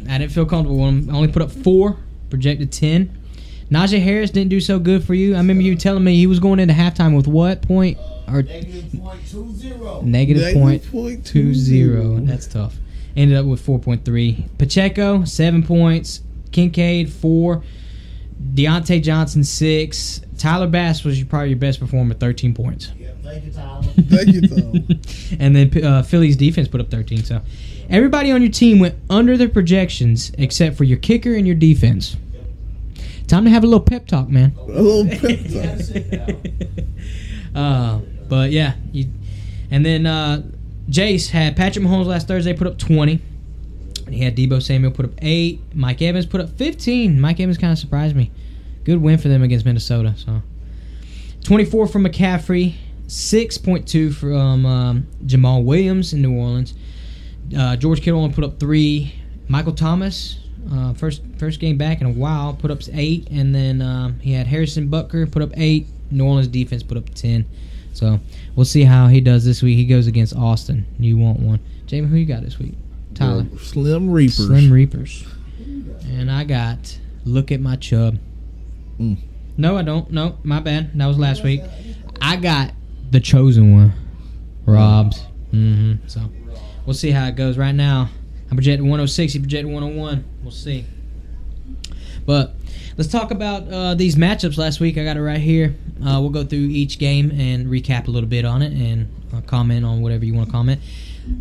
[0.08, 1.10] I didn't feel comfortable with him.
[1.10, 1.98] I only put up four,
[2.30, 3.16] projected ten.
[3.70, 5.34] Najee Harris didn't do so good for you.
[5.34, 7.98] I remember you telling me he was going into halftime with what point
[8.28, 10.00] or Negative point two zero.
[10.02, 12.18] negative point point two zero.
[12.20, 12.76] That's tough.
[13.16, 14.46] Ended up with four point three.
[14.58, 16.20] Pacheco seven points.
[16.52, 17.62] Kincaid four.
[18.54, 20.20] Diontae Johnson six.
[20.38, 22.92] Tyler Bass was probably your best performer, thirteen points.
[22.98, 23.82] Yeah, thank you, Tyler.
[23.96, 25.36] Thank you, Tom.
[25.40, 27.24] and then uh, Philly's defense put up 13.
[27.24, 27.40] So
[27.88, 32.16] everybody on your team went under their projections except for your kicker and your defense.
[33.26, 34.54] Time to have a little pep talk, man.
[34.58, 35.40] A little pep
[36.36, 36.36] talk.
[37.54, 39.06] uh, but yeah, you,
[39.70, 40.42] and then uh,
[40.88, 43.20] Jace had Patrick Mahomes last Thursday put up 20.
[44.08, 45.60] He had Deebo Samuel put up eight.
[45.74, 47.20] Mike Evans put up 15.
[47.20, 48.30] Mike Evans kind of surprised me.
[48.84, 50.14] Good win for them against Minnesota.
[50.16, 50.42] So
[51.42, 52.74] 24 from McCaffrey,
[53.08, 56.74] 6.2 from um, Jamaal Williams in New Orleans.
[57.56, 59.12] Uh, George Kittle only put up three.
[59.48, 60.38] Michael Thomas,
[60.72, 64.32] uh, first first game back in a while, put up eight, and then um, he
[64.32, 65.86] had Harrison Butker put up eight.
[66.10, 67.46] New Orleans defense put up ten.
[67.96, 68.20] So
[68.54, 69.76] we'll see how he does this week.
[69.76, 70.86] He goes against Austin.
[70.98, 72.08] You want one, Jamie?
[72.08, 72.74] Who you got this week?
[73.14, 73.46] Tyler.
[73.58, 74.36] Slim Reapers.
[74.36, 75.26] Slim Reapers.
[76.10, 78.18] And I got look at my chub.
[79.00, 79.16] Mm.
[79.56, 80.10] No, I don't.
[80.10, 80.96] No, my bad.
[80.98, 81.62] That was last week.
[82.20, 82.72] I got
[83.10, 83.94] the chosen one,
[84.66, 85.18] Rob's.
[85.52, 86.06] Mm-hmm.
[86.06, 86.20] So
[86.84, 87.56] we'll see how it goes.
[87.56, 88.10] Right now,
[88.50, 89.32] I projected 106.
[89.32, 90.22] He projected 101.
[90.42, 90.84] We'll see.
[92.24, 92.54] But
[92.96, 94.98] let's talk about uh, these matchups last week.
[94.98, 95.76] I got it right here.
[96.00, 99.40] Uh, we'll go through each game and recap a little bit on it and uh,
[99.42, 100.80] comment on whatever you want to comment.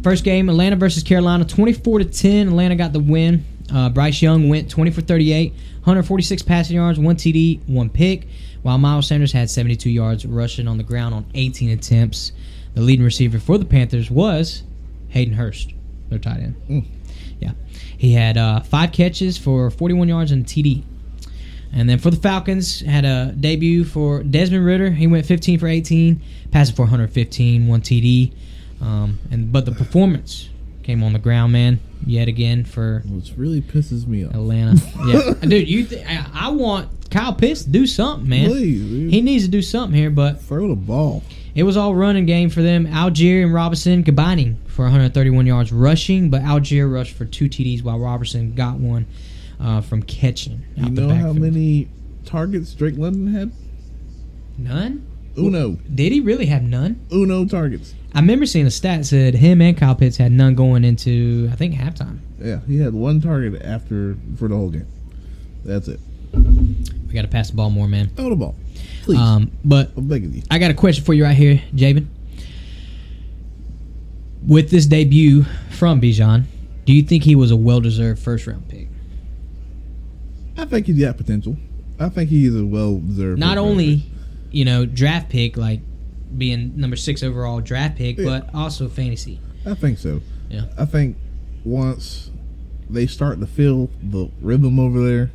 [0.04, 2.48] First game, Atlanta versus Carolina, 24 to 10.
[2.50, 3.46] Atlanta got the win.
[3.74, 8.28] Uh, Bryce Young went 20 for 38, 146 passing yards, one TD, one pick,
[8.62, 12.32] while Miles Sanders had 72 yards rushing on the ground on 18 attempts.
[12.76, 14.64] The leading receiver for the Panthers was
[15.10, 15.72] Hayden Hurst,
[16.10, 16.56] their tight end.
[16.70, 16.86] Mm.
[17.98, 20.84] He had uh, five catches for 41 yards and a TD.
[21.74, 24.92] And then for the Falcons, had a debut for Desmond Ridder.
[24.92, 28.34] He went 15 for 18, passing for 115, one TD.
[28.82, 30.50] Um, and but the performance
[30.84, 34.34] came on the ground, man, yet again for Which really pisses me off.
[34.36, 34.80] Atlanta.
[35.06, 38.50] yeah, dude, you th- I, I want Kyle Pitts to do something, man.
[38.50, 39.12] Please, dude.
[39.12, 41.24] He needs to do something here, but throw the ball.
[41.56, 42.86] It was all running game for them.
[42.86, 47.98] Allgeier and Robinson combining for 131 yards rushing, but Allgeier rushed for two TDs while
[47.98, 49.08] Robertson got one
[49.60, 50.64] uh, from catching.
[50.76, 51.88] You know how many
[52.26, 53.54] targets Drake London had?
[54.58, 55.08] None.
[55.38, 55.78] Uno.
[55.94, 57.06] Did he really have none?
[57.12, 57.94] Uno targets.
[58.14, 61.56] I remember seeing a stat said him and Kyle Pitts had none going into I
[61.56, 62.20] think halftime.
[62.40, 64.88] Yeah, he had one target after for the whole game.
[65.64, 66.00] That's it.
[66.34, 68.10] We got to pass the ball more, man.
[68.10, 68.56] Throw the ball.
[69.06, 69.20] Please.
[69.20, 70.42] Um, but I'm begging you.
[70.50, 72.08] I got a question for you right here, Javin.
[74.48, 76.46] With this debut from Bijan,
[76.86, 78.88] do you think he was a well-deserved first-round pick?
[80.58, 81.56] I think he's got potential.
[82.00, 83.40] I think he is a well deserved.
[83.40, 84.04] Not only,
[84.52, 85.82] you know, draft pick like
[86.38, 88.26] being number six overall draft pick, Yeah.
[88.26, 89.40] but also fantasy.
[89.66, 90.22] I think so.
[90.50, 90.66] Yeah.
[90.78, 91.18] I think
[91.64, 92.32] once
[92.90, 95.32] they start to feel the rhythm over there,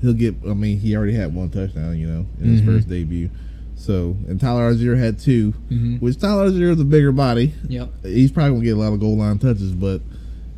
[0.00, 0.34] he'll get.
[0.48, 2.64] I mean, he already had one touchdown, you know, in his Mhm.
[2.66, 3.30] first debut.
[3.76, 6.00] So, and Tyler Arzier had 2 Mhm.
[6.00, 7.52] which Tyler Arzier is a bigger body.
[7.68, 8.04] Yep.
[8.04, 10.02] He's probably gonna get a lot of goal line touches, but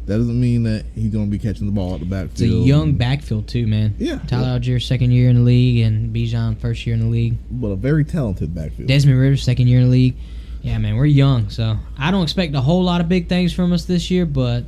[0.06, 2.50] that doesn't mean that he's gonna be catching the ball at the backfield.
[2.50, 3.94] It's a young backfield too, man.
[4.00, 4.18] Yeah.
[4.26, 7.36] Tyler Allgeier second year in the league, and Bijan first year in the league.
[7.48, 8.88] but a very talented backfield.
[8.88, 10.14] Desmond Ridder second year in the league.
[10.64, 13.72] Yeah, man, we're young, so I don't expect a whole lot of big things from
[13.72, 14.64] us this year, but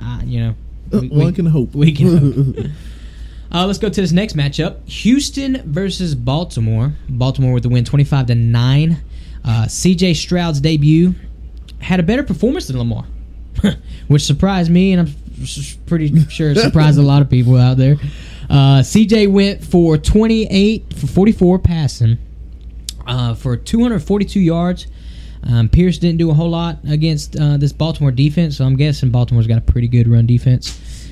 [0.00, 0.54] uh, you know,
[0.92, 1.74] Uh, we- one we- can hope.
[1.74, 2.66] we can hope.
[3.52, 6.92] Uh, let's go to this next matchup: Houston versus Baltimore.
[7.08, 8.98] Baltimore with the win, twenty-five to nine.
[9.44, 10.14] Uh, C.J.
[10.14, 11.14] Stroud's debut
[11.80, 13.06] had a better performance than Lamar,
[14.08, 15.14] which surprised me, and I'm
[15.86, 17.96] pretty sure surprised a lot of people out there.
[18.50, 19.28] Uh, C.J.
[19.28, 22.18] went for twenty-eight for forty-four passing
[23.06, 24.86] uh, for two hundred forty-two yards.
[25.44, 29.10] Um, Pierce didn't do a whole lot against uh, this Baltimore defense, so I'm guessing
[29.10, 31.05] Baltimore's got a pretty good run defense.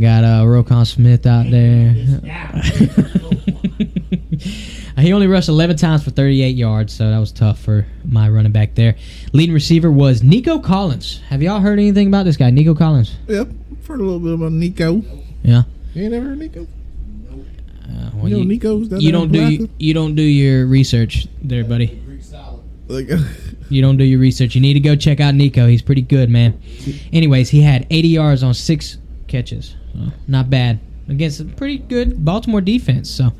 [0.00, 1.92] Got uh, Roquan Smith out there.
[4.98, 8.52] he only rushed 11 times for 38 yards, so that was tough for my running
[8.52, 8.96] back there.
[9.32, 11.20] Leading receiver was Nico Collins.
[11.28, 13.14] Have y'all heard anything about this guy, Nico Collins?
[13.28, 13.48] Yep.
[13.48, 15.02] I've heard a little bit about Nico.
[15.42, 15.62] Yeah.
[15.92, 16.62] You ain't never heard Nico?
[16.62, 21.26] Uh, well, You know Nico's down you don't do you, you don't do your research
[21.42, 21.88] there, buddy.
[22.06, 22.62] Greek salad.
[22.88, 23.08] Like,
[23.68, 24.54] You don't do your research.
[24.54, 25.66] You need to go check out Nico.
[25.66, 26.60] He's pretty good, man.
[27.12, 29.76] Anyways, he had 80 yards on six catches.
[29.92, 33.10] So, not bad against a pretty good Baltimore defense.
[33.10, 33.32] So,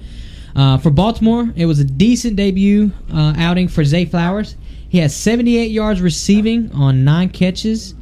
[0.54, 4.56] uh, for Baltimore, it was a decent debut uh, outing for Zay Flowers.
[4.88, 7.94] He had 78 yards receiving on nine catches.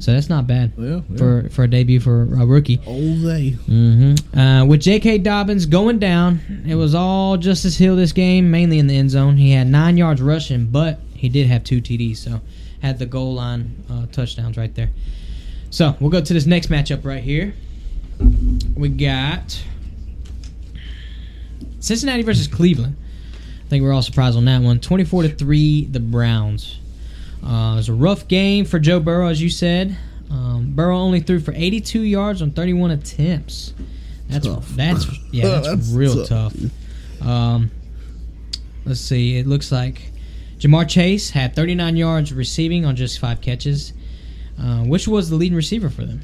[0.00, 1.16] So that's not bad yeah, yeah.
[1.16, 2.80] for for a debut for a rookie.
[2.86, 3.50] Old Zay.
[3.50, 5.18] hmm Uh, with J.K.
[5.18, 9.36] Dobbins going down, it was all Justice Hill this game, mainly in the end zone.
[9.36, 12.40] He had nine yards rushing, but he did have two TDs, so
[12.80, 14.90] had the goal line uh, touchdowns right there.
[15.70, 17.54] So we'll go to this next matchup right here.
[18.76, 19.60] We got
[21.80, 22.96] Cincinnati versus Cleveland.
[23.64, 24.80] I think we're all surprised on that one.
[24.80, 26.78] Twenty-four to three, the Browns.
[27.44, 29.96] Uh, it was a rough game for Joe Burrow, as you said.
[30.30, 33.72] Um, Burrow only threw for 82 yards on 31 attempts.
[34.28, 34.68] That's Tough.
[34.70, 36.52] that's yeah, that's, That's real tough.
[36.52, 37.26] tough.
[37.26, 37.70] Um,
[38.84, 39.38] let's see.
[39.38, 40.10] It looks like
[40.58, 43.92] Ja'Marr Chase had 39 yards receiving on just five catches,
[44.60, 46.20] uh, which was the leading receiver for them.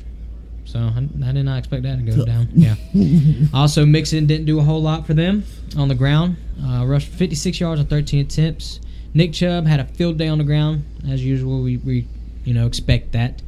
[0.74, 2.48] So I, I did not expect that to go down.
[2.54, 2.74] Yeah.
[3.54, 5.44] also, Mixon didn't do a whole lot for them
[5.76, 6.36] on the ground.
[6.60, 8.80] Uh, rushed 56 yards on 13 attempts.
[9.14, 11.62] Nick Chubb had a field day on the ground as usual.
[11.62, 12.08] We, we
[12.44, 13.40] you know expect that.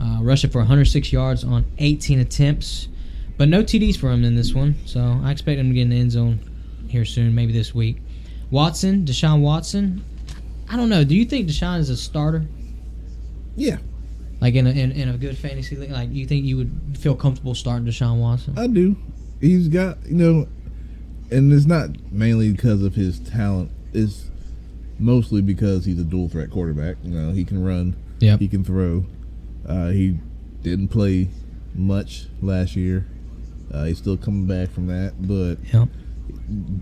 [0.00, 2.88] Uh, rushing for 106 yards on 18 attempts,
[3.38, 4.74] but no TDs for him in this one.
[4.84, 6.40] So I expect him to get in the end zone
[6.88, 7.98] here soon, maybe this week.
[8.50, 10.04] Watson, Deshaun Watson.
[10.68, 11.04] I don't know.
[11.04, 12.44] Do you think Deshaun is a starter?
[13.54, 13.78] Yeah,
[14.44, 15.90] Like in a, in, in a good fantasy league?
[15.90, 18.58] Like, you think you would feel comfortable starting Deshaun Watson?
[18.58, 18.94] I do.
[19.40, 20.48] He's got you know,
[21.30, 23.70] and it's not mainly because of his talent.
[23.94, 24.30] It's
[24.98, 26.96] mostly because he's a dual threat quarterback.
[27.02, 28.40] You know, he can run, Yep.
[28.40, 29.06] he can throw.
[29.66, 30.18] Uh, he
[30.62, 31.30] didn't play
[31.74, 33.06] much last year,
[33.72, 35.88] Uh, he's still coming back from that, but Yep.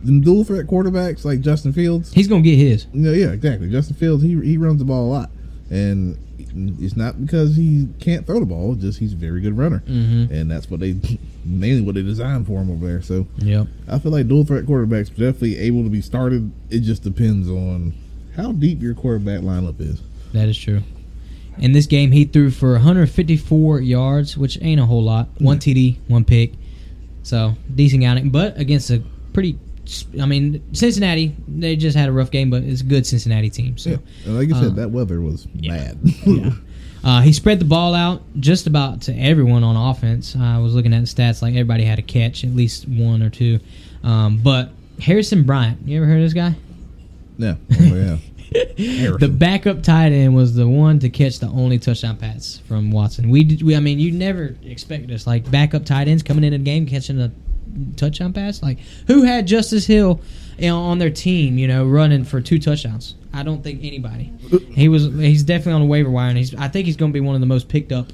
[0.05, 2.87] them dual threat quarterbacks like Justin Fields, He's gonna get his.
[2.93, 3.71] you know, yeah, exactly.
[3.71, 5.31] Justin Fields, he he runs the ball a lot,
[5.73, 6.19] and
[6.81, 10.33] it's not because he can't throw the ball, just he's a very good runner, Mm-hmm.
[10.33, 10.95] and that's what they
[11.45, 13.01] mainly what they designed for him over there.
[13.03, 16.53] So yeah, I feel like dual threat quarterbacks are definitely able to be started.
[16.71, 17.95] It just depends on
[18.37, 20.01] how deep your quarterback lineup is.
[20.33, 20.83] That is true.
[21.59, 25.29] In this game, he threw for 154 yards, which ain't a whole lot.
[25.39, 26.53] One TD, one pick.
[27.23, 29.59] So decent outing, but against a pretty.
[30.21, 31.35] I mean, Cincinnati.
[31.49, 33.77] They just had a rough game, but it's a good Cincinnati team.
[33.79, 35.99] So Yeah, like I said, Uh, that weather was bad.
[36.27, 36.51] yeah.
[37.05, 40.37] Uh, he spread the ball out just about to everyone on offense.
[40.37, 43.29] I was looking at the stats; like everybody had a catch, at least one or
[43.29, 43.59] two.
[44.05, 46.55] Um, but Harrison Bryant, you ever heard of this guy?
[47.39, 48.19] yeah, oh, yeah.
[49.19, 53.31] the backup tight end was the one to catch the only touchdown pass from Watson.
[53.31, 55.27] We, did, we I mean, you never expect this.
[55.27, 57.33] Like backup tight ends coming in a game catching a
[57.97, 58.63] touchdown pass.
[58.63, 60.21] Like who had Justice Hill
[60.59, 61.59] you know, on their team?
[61.59, 63.15] You know, running for two touchdowns.
[63.33, 64.33] I don't think anybody.
[64.75, 65.05] He was.
[65.15, 66.55] He's definitely on the waiver wire, and he's.
[66.55, 68.13] I think he's going to be one of the most picked up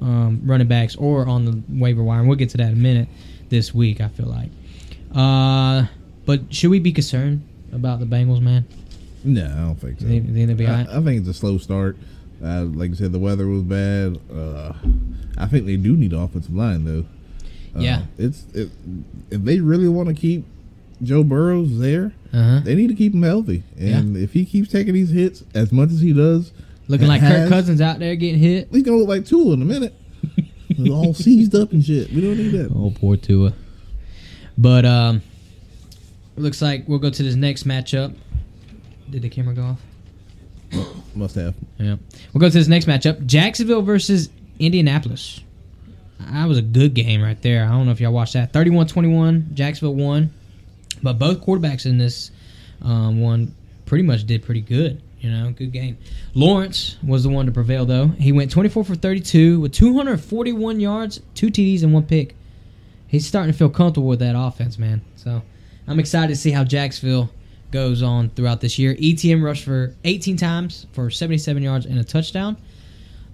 [0.00, 2.20] um, running backs or on the waiver wire.
[2.20, 3.08] And we'll get to that in a minute
[3.48, 4.00] this week.
[4.00, 4.50] I feel like.
[5.14, 5.86] Uh,
[6.24, 8.66] but should we be concerned about the Bengals, man?
[9.24, 10.06] No, I don't think so.
[10.06, 10.88] Think they'll be I, alright?
[10.88, 11.96] I think it's a slow start.
[12.42, 14.18] Uh, like I said, the weather was bad.
[14.32, 14.72] Uh,
[15.38, 17.06] I think they do need an offensive line though.
[17.76, 18.02] Uh, Yeah.
[18.18, 18.70] it's it,
[19.30, 20.44] if they really want to keep
[21.02, 22.60] Joe Burrows there, Uh huh.
[22.64, 23.62] they need to keep him healthy.
[23.78, 26.52] And if he keeps taking these hits as much as he does,
[26.88, 28.68] Looking and like Kirk Cousins out there getting hit.
[28.70, 29.94] he's gonna look like Tua in a minute.
[30.68, 32.12] He's all seized up and shit.
[32.12, 32.70] We don't need that.
[32.74, 33.54] Oh, poor Tua.
[34.58, 35.22] But um,
[36.36, 38.14] looks like we'll go to this next matchup.
[39.10, 39.80] Did the camera go off?
[41.14, 41.54] Must have.
[41.78, 41.96] Yeah.
[42.32, 45.40] We'll go to this next matchup: Jacksonville versus Indianapolis.
[46.18, 47.64] That was a good game right there.
[47.64, 48.52] I don't know if y'all watched that.
[48.52, 50.32] 31-21, Jacksonville won,
[51.02, 52.30] but both quarterbacks in this
[52.82, 55.02] um, one pretty much did pretty good.
[55.20, 55.98] You know, good game.
[56.34, 58.08] Lawrence was the one to prevail though.
[58.08, 62.36] He went 24 for 32 with 241 yards, two TDs, and one pick.
[63.08, 65.02] He's starting to feel comfortable with that offense, man.
[65.16, 65.42] So
[65.88, 67.30] I'm excited to see how Jacksonville
[67.70, 68.94] goes on throughout this year.
[68.96, 72.56] ETN rushed for 18 times for 77 yards and a touchdown.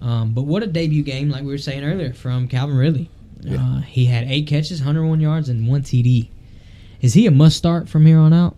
[0.02, 3.08] Um, but what a debut game, like we were saying earlier, from Calvin Ridley.
[3.48, 6.28] Uh, he had eight catches, 101 yards, and one TD.
[7.00, 8.56] Is he a must start from here on out?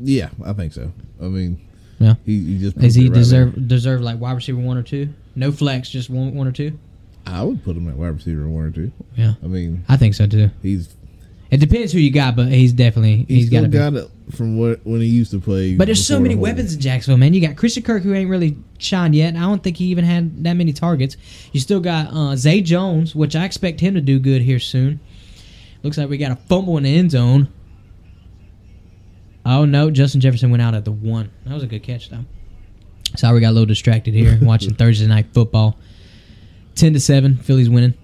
[0.00, 0.92] Yeah, I think so.
[1.20, 1.60] I mean,
[1.98, 2.14] Yeah.
[2.24, 5.08] he, he just Is he right deserve deserve like wide receiver one or two?
[5.34, 6.78] No flex, just one one or two.
[7.26, 8.92] I would put him at wide receiver one or two.
[9.16, 10.50] Yeah, I mean, I think so too.
[10.62, 10.94] he's
[11.50, 13.78] It depends who you got, but he's definitely he's, he's got still to be.
[13.78, 15.74] got it from what when he used to play.
[15.74, 17.32] But there's so many the weapons in Jacksonville, man.
[17.32, 19.34] You got Christian Kirk, who ain't really shined yet.
[19.34, 21.16] I don't think he even had that many targets.
[21.52, 25.00] You still got uh, Zay Jones, which I expect him to do good here soon.
[25.82, 27.48] Looks like we got a fumble in the end zone.
[29.46, 31.30] Oh no, Justin Jefferson went out at the one.
[31.46, 32.24] That was a good catch though.
[33.16, 35.78] Sorry, we got a little distracted here watching Thursday night football.
[36.74, 37.94] Ten to seven, Phillies winning.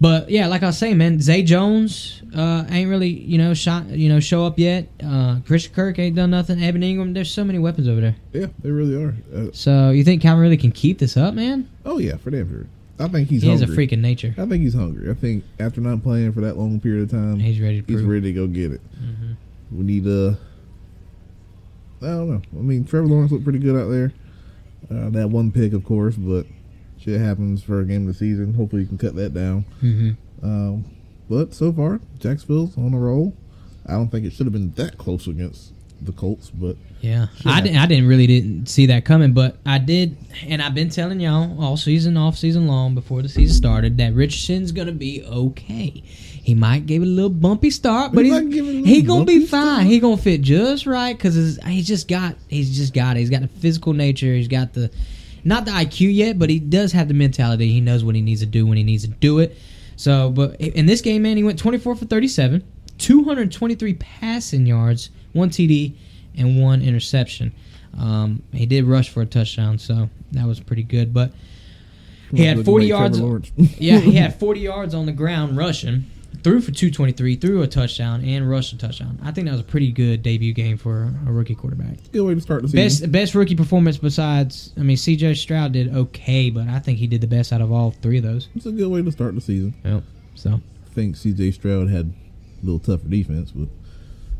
[0.00, 3.86] But yeah, like I was saying, man, Zay Jones uh, ain't really you know shot
[3.88, 4.88] you know show up yet.
[5.04, 6.62] Uh, Christian Kirk ain't done nothing.
[6.62, 8.16] Evan Engram, there's so many weapons over there.
[8.32, 9.14] Yeah, they really are.
[9.34, 11.68] Uh, So you think Calvin really can keep this up, man?
[11.84, 12.66] oh yeah, for damn sure.
[13.00, 13.74] I think he's He has a hungry.
[13.76, 14.34] freak of nature.
[14.38, 15.08] I think he's hungry.
[15.10, 18.00] I think after not playing for that long period of time, He's ready to he's.
[18.02, 18.10] Mm-hmm.
[18.10, 18.80] ready to go get it.
[19.72, 20.34] We need uh
[22.00, 22.42] I don't know.
[22.56, 24.12] I mean, Trevor Lawrence looked pretty good out there.
[24.90, 26.46] Uh, that one pick, of course, but
[27.00, 28.54] shit happens for a game of the season.
[28.54, 29.62] Hopefully, you can cut that down.
[29.80, 30.10] hmm
[30.42, 30.84] Um,
[31.28, 33.34] but so far, Jacksonville's on a roll.
[33.86, 37.60] I don't think it should have been that close against the Colts, but Yeah, I
[37.60, 37.78] didn't.
[37.78, 41.60] I didn't really didn't see that coming, but I did, and I've been telling y'all
[41.62, 46.02] all season, off season long, before the season started, that Richardson's gonna be okay.
[46.04, 48.72] He might give it a little bumpy start, but He he's might give it a
[48.72, 49.46] little he gonna be fine.
[49.64, 49.86] start.
[49.86, 53.20] He gonna fit just right because he's just got he's just got it.
[53.20, 54.34] He's got the physical nature.
[54.34, 54.90] He's got the
[55.44, 57.72] not the IQ yet, but he does have the mentality.
[57.72, 59.56] He knows what he needs to do when he needs to do it.
[59.96, 62.62] So, but in this game, man, he went 24 for 37,
[62.98, 65.94] 223 passing yards, one TD,
[66.36, 67.52] and one interception.
[67.98, 71.12] Um, he did rush for a touchdown, so that was pretty good.
[71.12, 71.32] But
[72.32, 73.20] he had 40 yards.
[73.78, 76.04] Yeah, he had 40 yards on the ground rushing,
[76.42, 79.18] threw for 223, threw a touchdown, and rushed a touchdown.
[79.22, 81.96] I think that was a pretty good debut game for a rookie quarterback.
[82.12, 82.84] Good way to start the season.
[83.10, 85.34] Best best rookie performance besides, I mean, C.J.
[85.34, 88.24] Stroud did okay, but I think he did the best out of all three of
[88.24, 88.48] those.
[88.54, 89.74] It's a good way to start the season.
[89.84, 90.02] Yep.
[90.34, 91.52] So I think C.J.
[91.52, 92.12] Stroud had
[92.62, 93.68] a little tougher defense, but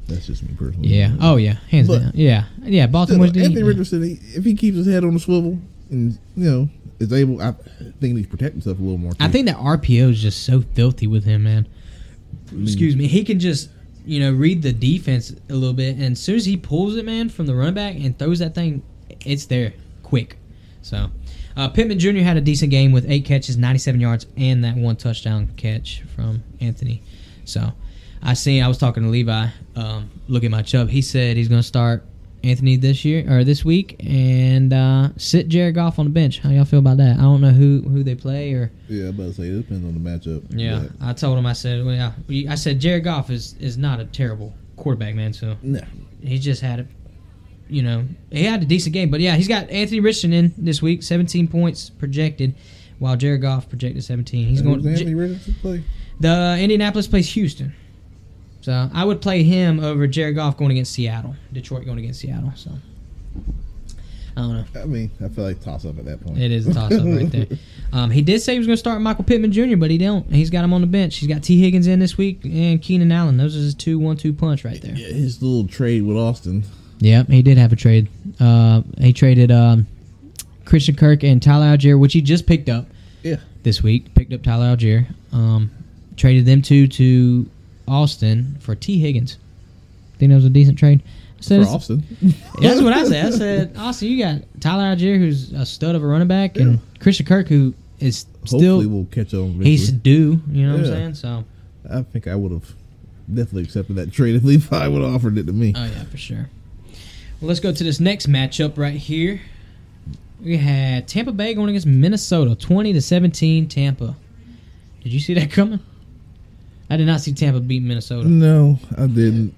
[0.06, 0.88] that's just me personally.
[0.88, 2.12] yeah, oh yeah, hands But- down.
[2.14, 2.84] Yeah, yeah.
[2.84, 5.58] Still, Baltimore's Anthony Richardson, he, if he keeps his head on the swivel
[5.90, 6.68] and you know
[6.98, 7.52] is able, I
[8.00, 9.12] think he's protecting himself a little more.
[9.20, 11.68] I think that RPO is just so filthy with him, man.
[12.62, 13.70] Excuse me, he can just
[14.04, 17.04] you know read the defense a little bit, and as soon as he pulls it,
[17.04, 18.82] man, from the running back and throws that thing,
[19.24, 19.72] it's there
[20.02, 20.36] quick.
[20.82, 21.10] So.
[21.56, 22.18] Uh, Pittman Jr.
[22.18, 26.44] had a decent game with eight catches, 97 yards, and that one touchdown catch from
[26.60, 27.02] Anthony.
[27.44, 27.72] So,
[28.22, 28.60] I see.
[28.60, 29.48] I was talking to Levi.
[29.74, 30.88] Um, look at my chub.
[30.88, 32.06] He said he's going to start
[32.44, 36.38] Anthony this year or this week and uh, sit Jared Goff on the bench.
[36.38, 37.16] How y'all feel about that?
[37.18, 39.84] I don't know who who they play or Yeah, I'm about to say it depends
[39.84, 40.44] on the matchup.
[40.50, 40.84] yeah.
[40.98, 41.94] but- I told him I said well,
[42.28, 42.50] yeah.
[42.52, 45.32] I said Jared Goff is is not a terrible quarterback man.
[45.32, 45.80] So No.
[46.22, 46.86] he just had a
[47.68, 50.80] you know he had a decent game, but yeah, he's got Anthony Richardson in this
[50.80, 52.54] week, 17 points projected.
[53.00, 54.84] While Jared Goff projected 17, he's Who's going.
[54.88, 55.84] Anthony Richardson play?
[56.18, 57.72] The Indianapolis plays Houston.
[58.60, 61.36] So I would play him over Jared Goff going against Seattle.
[61.52, 62.52] Detroit going against Seattle.
[62.56, 62.70] So
[64.36, 64.80] I don't know.
[64.80, 66.38] I mean, I feel like toss up at that point.
[66.38, 67.46] It is a toss up right there.
[67.90, 70.30] Um, he did say he was going to start Michael Pittman Jr., but he don't.
[70.30, 71.16] He's got him on the bench.
[71.16, 71.58] He's got T.
[71.58, 73.38] Higgins in this week and Keenan Allen.
[73.38, 74.94] Those are his two one-two punch right there.
[74.94, 76.64] Yeah, his little trade with Austin.
[76.98, 78.08] Yeah, he did have a trade.
[78.38, 79.86] Uh, he traded um,
[80.66, 82.84] Christian Kirk and Tyler Allgeier, which he just picked up
[83.22, 83.36] Yeah.
[83.62, 84.14] this week.
[84.14, 85.06] Picked up Tyler Allgeier.
[85.32, 85.70] Um,
[86.18, 87.48] traded them two to
[87.88, 88.98] Austin for T.
[88.98, 89.38] Higgins.
[90.18, 91.02] Think that was a decent trade.
[91.38, 92.02] I said For Austin.
[92.60, 93.26] That's what I said.
[93.26, 96.80] I said, Austin, you got Tyler Allgeier, who's a stud of a running back, and
[97.00, 99.60] Christian Kirk, who is Hopefully still we'll catch on.
[99.60, 100.40] he's due.
[100.50, 101.14] You know what I'm saying?
[101.14, 101.44] So,
[101.88, 102.74] I think I would have
[103.32, 105.72] definitely accepted that trade if Levi would have offered it to me.
[105.76, 106.48] oh yeah, for sure.
[107.40, 109.40] Well, let's go to this next matchup right here.
[110.42, 113.68] We had Tampa Bay going against Minnesota, twenty to seventeen.
[113.68, 114.16] Tampa.
[115.04, 115.78] Did you see that coming?
[116.90, 118.28] I did not see Tampa beat Minnesota.
[118.28, 119.54] No, I didn't.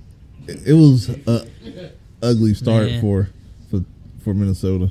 [0.48, 1.46] It was a
[2.22, 3.00] ugly start Man.
[3.00, 3.28] for
[3.70, 3.84] for
[4.22, 4.90] for Minnesota.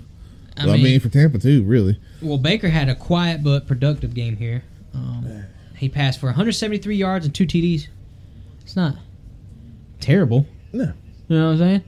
[0.57, 1.99] I Well, I mean, mean, for Tampa too, really.
[2.21, 4.63] Well, Baker had a quiet but productive game here.
[4.93, 7.87] Um, he passed for 173 yards and two TDs.
[8.61, 8.95] It's not
[9.99, 10.45] terrible.
[10.73, 10.93] No,
[11.27, 11.81] You know what I'm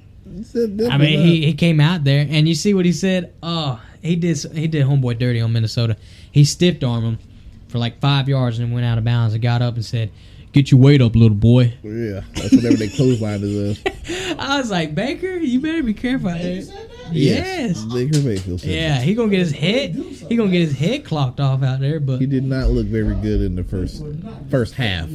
[0.49, 0.89] saying?
[0.91, 1.25] I mean, not.
[1.25, 3.33] he, he came out there and you see what he said.
[3.43, 5.97] Oh, he did he did homeboy dirty on Minnesota.
[6.31, 7.19] He stiffed arm him
[7.67, 10.11] for like five yards and went out of bounds and got up and said,
[10.51, 13.85] "Get your weight up, little boy." yeah, that's whatever they clothesline is.
[13.85, 16.61] Uh, I was like, Baker, you better be careful out there.
[17.11, 17.83] Yes.
[17.85, 18.61] Baker Mayfield.
[18.61, 19.95] said Yeah, he gonna get his head.
[19.95, 23.15] He gonna get his head clocked off out there, but He did not look very
[23.15, 24.03] good in the first
[24.49, 25.09] first half.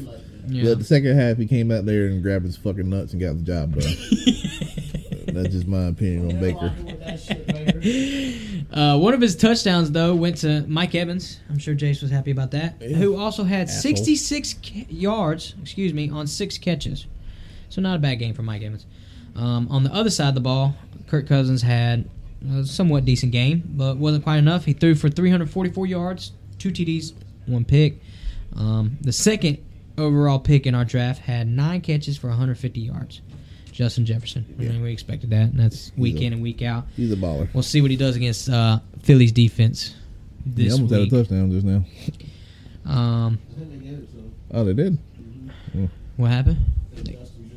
[0.47, 0.65] yeah.
[0.65, 3.37] But the second half, he came out there and grabbed his fucking nuts and got
[3.37, 3.93] the job done.
[5.35, 6.73] That's just my opinion on Baker.
[8.73, 11.41] Uh, one of his touchdowns, though, went to Mike Evans.
[11.49, 12.83] I'm sure Jace was happy about that.
[12.83, 13.93] Who also had Asshole.
[13.97, 17.07] 66 ca- yards, excuse me, on six catches.
[17.69, 18.87] So not a bad game for Mike Evans.
[19.35, 20.75] Um, on the other side of the ball,
[21.07, 22.09] Kirk Cousins had
[22.53, 24.65] a somewhat decent game, but wasn't quite enough.
[24.65, 27.13] He threw for 344 yards, two TDs,
[27.47, 28.01] one pick.
[28.57, 29.59] Um, the second
[29.99, 33.21] overall pick in our draft had nine catches for 150 yards.
[33.77, 34.47] Justin Jefferson.
[34.59, 36.87] I mean, we expected that, and that's week a- in and week out.
[36.97, 37.47] He's a baller.
[37.53, 39.95] We'll see what he does against uh, Philly's defense
[40.45, 41.01] He this almost week.
[41.13, 41.85] had a touchdown just now.
[42.91, 43.39] Um,
[44.53, 44.97] Oh, they did.
[46.17, 46.57] what happened?
[46.95, 47.51] Justin.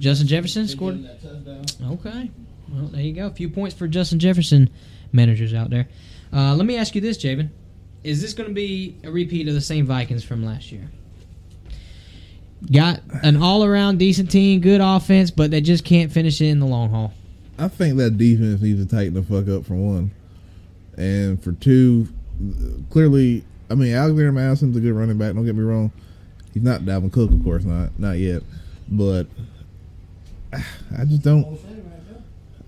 [0.00, 0.94] Justin Jefferson scored.
[0.96, 1.92] him that touchdown.
[1.92, 2.30] Okay,
[2.72, 3.26] well there you go.
[3.26, 4.68] A few points for Justin Jefferson
[5.12, 5.86] managers out there.
[6.32, 7.50] Uh, let me ask you this, Javin:
[8.02, 10.90] Is this going to be a repeat of the same Vikings from last year?
[12.72, 16.66] Got an all-around decent team, good offense, but they just can't finish it in the
[16.66, 17.12] long haul.
[17.58, 20.10] I think that defense needs to tighten the fuck up for one,
[20.96, 22.08] and for two,
[22.90, 25.34] clearly, I mean Alexander Mattison's a good running back.
[25.34, 25.92] Don't get me wrong.
[26.52, 28.42] He's not Dalvin Cook, of course not, not yet,
[28.88, 29.26] but
[30.52, 31.58] I just don't.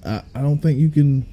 [0.04, 1.26] I, I don't think you can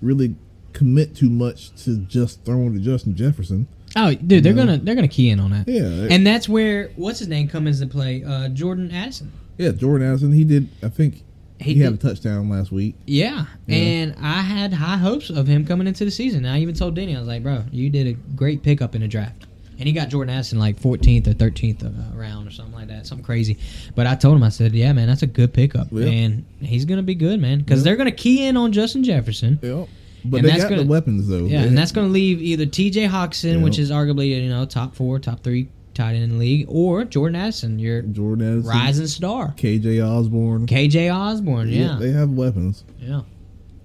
[0.00, 0.36] really
[0.72, 3.66] commit too much to just throwing to Justin Jefferson.
[3.96, 4.56] Oh, dude, they're Yeah.
[4.64, 5.68] gonna they're gonna key in on that.
[5.68, 8.24] Yeah, And that's where what's his name comes into play.
[8.24, 9.30] Uh, Jordan Addison.
[9.58, 9.72] yeah.
[9.72, 10.68] Jordan Addison, he did.
[10.82, 11.22] I think
[11.60, 12.94] He he, had a touchdown last week.
[13.06, 13.46] Yeah.
[13.66, 13.76] Yeah.
[13.76, 16.44] and I had high hopes of him coming into the season.
[16.46, 19.08] I even told Denny, I was like, bro, you did a great pickup in the
[19.08, 19.46] draft.
[19.78, 23.04] And he got Jordan Addison like 14th or 13th uh, round or something like that,
[23.06, 23.58] something crazy.
[23.96, 26.06] But I told him, I said, yeah, man, that's a good pickup, Yeah.
[26.06, 27.84] and he's gonna be good, man, because Yeah.
[27.84, 29.58] they're gonna key in on Justin Jefferson.
[29.60, 29.88] Yep.
[30.24, 31.46] But And they that's got gonna- the weapons though.
[31.46, 33.06] Yeah, They- and that's going to leave either T.J.
[33.08, 33.62] Hockenson, Yeah.
[33.62, 37.04] which is arguably you know top four, top three tight end in the league, or
[37.04, 39.54] Jordan Addison, your Jordan Addison, rising star.
[39.56, 40.66] KJ Osborne.
[40.66, 42.84] KJ Osborne, yeah, they have weapons.
[43.00, 43.22] yeah.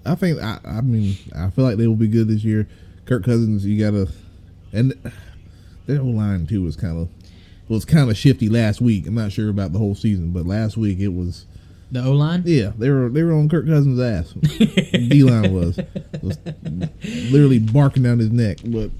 [0.05, 0.41] I think.
[0.41, 2.67] I, I mean, I feel like they will be good this year.
[3.05, 4.07] Kirk Cousins, you gotta,
[4.71, 4.93] and
[5.85, 7.09] their whole line too was kind of
[7.67, 9.05] was kind of shifty last week.
[9.07, 11.45] I'm not sure about the whole season, but last week it was.
[11.91, 12.43] The O line.
[12.45, 14.33] Yeah, they were they were on Kirk Cousins' ass.
[14.91, 15.79] D line was
[16.21, 16.37] was
[17.31, 18.57] literally barking down his neck.
[18.63, 18.91] But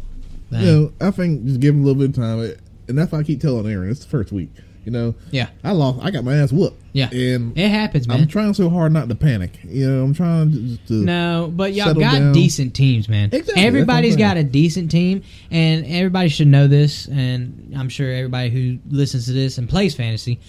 [0.51, 2.39] you know, I think just give him a little bit of time,
[2.87, 4.49] and that's why I keep telling Aaron it's the first week.
[4.85, 5.49] You know, Yeah.
[5.65, 5.99] I lost.
[6.01, 6.81] I got my ass whooped.
[6.93, 7.09] Yeah.
[7.11, 8.21] and It happens, man.
[8.21, 9.51] I'm trying so hard not to panic.
[9.65, 10.77] You know, I'm trying to.
[10.87, 12.31] to No, but y'all got down.
[12.31, 13.25] decent teams, man.
[13.25, 17.05] Exactly, that's what I'm Everybody's got a decent team, and everybody should know this.
[17.07, 20.39] And I'm sure everybody who listens to this and plays fantasy,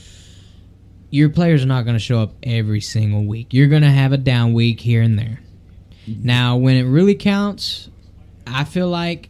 [1.11, 3.55] your players are not going to show up every single week.
[3.55, 5.41] You're going to have a down week here and there.
[6.07, 7.91] Now, when it really counts,
[8.47, 9.29] I feel like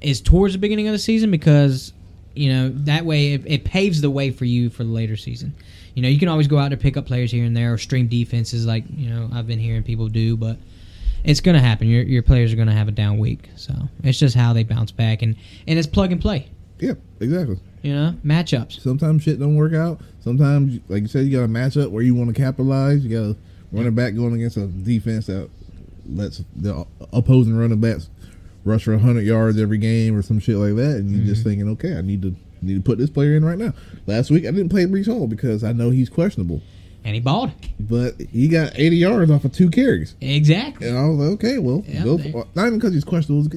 [0.00, 1.92] is towards the beginning of the season because
[2.34, 5.54] you know that way it, it paves the way for you for the later season.
[5.94, 7.78] You know, you can always go out to pick up players here and there or
[7.78, 10.58] stream defenses like you know I've been hearing people do, but
[11.24, 11.88] it's going to happen.
[11.88, 13.72] Your your players are going to have a down week, so
[14.04, 15.36] it's just how they bounce back and
[15.66, 16.48] and it's plug and play.
[16.78, 17.58] yeah, exactly.
[17.88, 18.80] You know, matchups.
[18.82, 20.02] Sometimes shit don't work out.
[20.20, 23.02] Sometimes, like you said, you got a matchup where you want to capitalize.
[23.02, 23.36] You got a
[23.72, 25.48] running back going against a defense that
[26.06, 28.10] lets the opposing running backs
[28.66, 31.48] rush for hundred yards every game or some shit like that, and you're just mm-hmm.
[31.48, 33.72] thinking, okay, I need to need to put this player in right now.
[34.06, 36.60] Last week I didn't play Breece Hall because I know he's questionable,
[37.04, 37.52] And he balled.
[37.80, 40.14] but he got 80 yards off of two carries.
[40.20, 40.88] Exactly.
[40.88, 43.48] And I was like, okay, well, Yeah, go they- for, not even because he's questionable.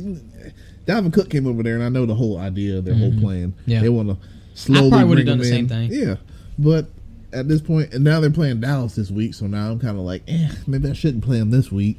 [0.86, 3.51] Dalvin Cook came over there, and I know the whole idea of their whole plan.
[3.51, 3.71] Mm-hmm.
[3.71, 3.82] Yeah.
[3.82, 4.17] They want to
[4.53, 4.88] slowly.
[4.88, 5.91] I probably would've done the him same thing.
[5.91, 6.15] Yeah,
[6.57, 6.88] but
[7.34, 10.03] at this point, and now they're playing Dallas this week, so now I'm kind of
[10.03, 11.97] like, eh, maybe I shouldn't play him this week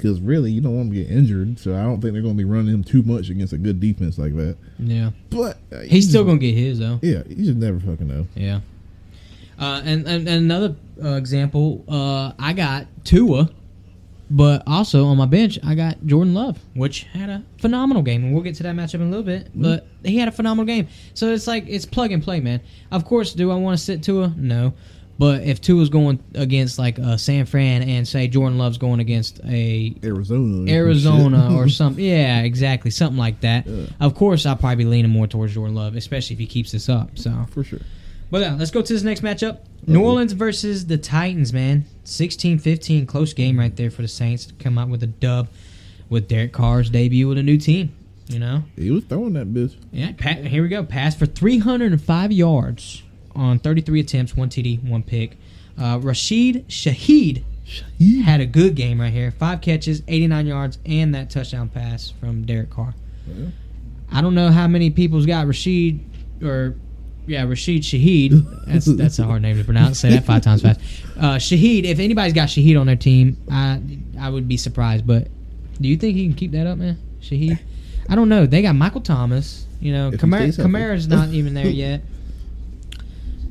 [0.00, 1.58] because really, you don't want him to get injured.
[1.58, 3.80] So I don't think they're going to be running him too much against a good
[3.80, 4.56] defense like that.
[4.78, 5.10] Yeah.
[5.28, 6.98] But uh, He's still going to get his though.
[7.02, 8.26] Yeah, you just never fucking know.
[8.34, 8.60] Yeah.
[9.58, 13.50] Uh, and, and, and another uh, example, uh, I got Tua,
[14.30, 18.24] but also on my bench, I got Jordan Love, which had a phenomenal game.
[18.24, 20.66] And we'll get to that matchup in a little bit, but he had a phenomenal
[20.66, 20.88] game.
[21.14, 22.60] So it's like, it's plug and play, man.
[22.92, 24.32] Of course, do I want to sit Tua?
[24.36, 24.72] No.
[25.18, 29.38] But if Tua's going against like uh, San Fran and say Jordan Love's going against
[29.44, 32.02] a Arizona, Arizona or something.
[32.02, 33.66] Yeah, exactly, something like that.
[33.66, 33.84] Yeah.
[34.00, 36.88] Of course, I'll probably be leaning more towards Jordan Love, especially if he keeps this
[36.88, 37.18] up.
[37.18, 37.80] So, for sure.
[38.30, 39.58] But yeah, let's go to this next matchup.
[39.86, 40.02] New.
[40.02, 41.84] Orleans versus the Titans, man.
[42.04, 45.48] 16-15, close game right there for the Saints to come out with a dub
[46.08, 47.94] with Derek Carr's debut with a new team.
[48.28, 49.74] You know, He was throwing that bitch.
[49.90, 50.12] yeah.
[50.46, 50.84] Here we go.
[50.84, 53.02] Pass for 305 yards
[53.34, 55.36] on 33 attempts, one TD, one pick.
[55.76, 57.42] Uh, Rashid Shaheed
[57.98, 59.30] He had a good game right here.
[59.32, 62.94] Five catches, 89 yards, and that touchdown pass from Derek Carr.
[63.26, 63.46] Yeah.
[64.12, 66.00] I don't know how many people's got Rashid
[66.42, 66.76] or
[67.30, 68.66] yeah, Rashid Shaheed.
[68.66, 70.00] That's that's a hard name to pronounce.
[70.00, 70.80] Say that five times fast.
[71.16, 71.84] Uh, Shaheed.
[71.84, 73.80] If anybody's got Shaheed on their team, I
[74.18, 75.06] I would be surprised.
[75.06, 75.28] But
[75.80, 76.98] do you think he can keep that up, man?
[77.22, 77.58] Shaheed.
[78.08, 78.46] I don't know.
[78.46, 79.64] They got Michael Thomas.
[79.80, 80.48] You know, Kamara.
[80.48, 82.02] Kamara's not even there yet.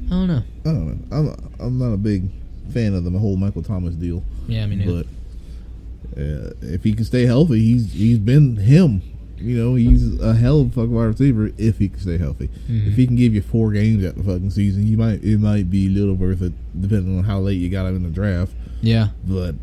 [0.07, 0.43] I don't know.
[0.65, 1.17] I don't know.
[1.17, 2.29] I'm I'm not a big
[2.73, 4.23] fan of the whole Michael Thomas deal.
[4.47, 9.01] Yeah, I mean, but uh, if he can stay healthy, he's he's been him.
[9.41, 12.49] You know, he's a hell of a fucking wide receiver if he can stay healthy.
[12.69, 12.87] Mhm.
[12.87, 15.69] If he can give you four games at the fucking season, you might it might
[15.69, 18.51] be little worth it, depending on how late you got him in the draft.
[18.81, 19.09] yeah.
[19.27, 19.55] But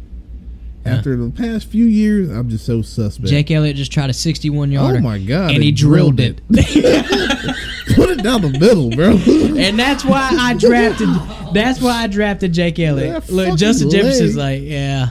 [0.85, 3.29] after the past few years, I'm just so suspect.
[3.29, 4.99] Jake Elliott just tried a 61 yarder.
[4.99, 5.51] oh my god!
[5.51, 6.41] and he drilled it.
[6.49, 9.11] Put it down the middle, bro.
[9.59, 11.09] and that's why I drafted.
[11.55, 13.29] That's why I drafted Jake Elliott.
[13.31, 15.11] Look, Justin Jefferson's like, yeah.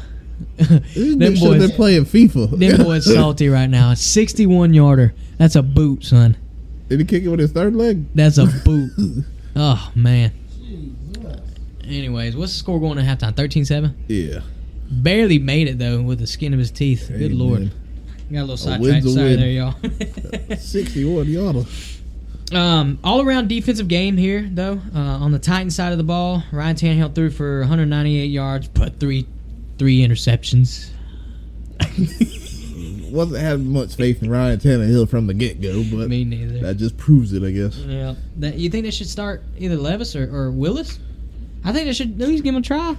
[0.58, 0.82] Them
[1.36, 2.58] have been playing FIFA.
[2.60, 3.94] them boys salty right now.
[3.94, 5.14] 61 yarder.
[5.38, 6.38] That's a boot, son.
[6.90, 8.06] Did he kick it with his third leg?
[8.14, 8.92] That's a boot.
[9.56, 10.32] oh man.
[11.84, 13.34] Anyways, what's the score going at halftime?
[13.34, 13.94] 13-7?
[14.08, 14.42] Yeah.
[14.90, 17.08] Barely made it though with the skin of his teeth.
[17.10, 17.38] Good Amen.
[17.40, 17.72] lord.
[18.32, 19.06] Got a little sidetracked.
[19.08, 19.40] Sorry win.
[19.40, 19.76] there, y'all.
[20.58, 21.64] 61 yarder.
[22.52, 24.80] Um, all around defensive game here, though.
[24.96, 29.00] Uh, on the Titan side of the ball, Ryan Tannehill threw for 198 yards, but
[29.00, 29.26] three
[29.78, 30.90] three interceptions.
[33.12, 36.60] Wasn't having much faith in Ryan Tannehill from the get go, but Me neither.
[36.60, 37.78] that just proves it, I guess.
[37.78, 41.00] yeah, that you think they should start either Levis or, or Willis?
[41.64, 42.98] I think they should at least give him a try.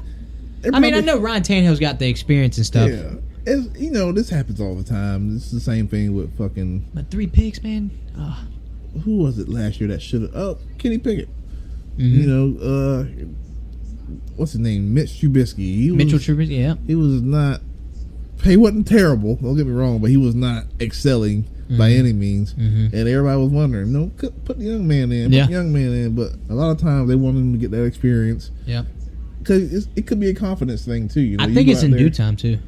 [0.73, 3.13] I mean, I know Ryan Tannehill's got the experience and stuff, Yeah.
[3.49, 5.37] It's, you know, this happens all the time.
[5.37, 6.91] It's the same thing with fucking.
[6.95, 7.91] but three picks, man.
[8.19, 8.45] Oh,
[9.05, 10.35] Who was it last year that should have.
[10.35, 11.29] Oh, Kenny Pickett.
[11.97, 12.11] mhm.
[12.11, 13.05] You know, uh.
[14.37, 14.93] What's his name?
[14.95, 15.59] Mitch Trubisky.
[15.77, 16.75] He was, Mitchell Trubisky, yeah.
[16.87, 17.61] He was not.
[18.45, 19.37] He wasn't terrible.
[19.37, 21.99] Don't get me wrong, but he was not excelling by Mhm.
[21.99, 22.55] any means.
[22.55, 22.93] Mhm.
[22.93, 25.45] And everybody was wondering, no, put put the young man in, Yeah.
[25.47, 26.13] put the young man in.
[26.15, 28.83] But a lot of times they want him to get that experience Yeah.
[29.39, 31.23] because it could be a confidence thing too.
[31.23, 32.59] You know, I think it's in there- due time too.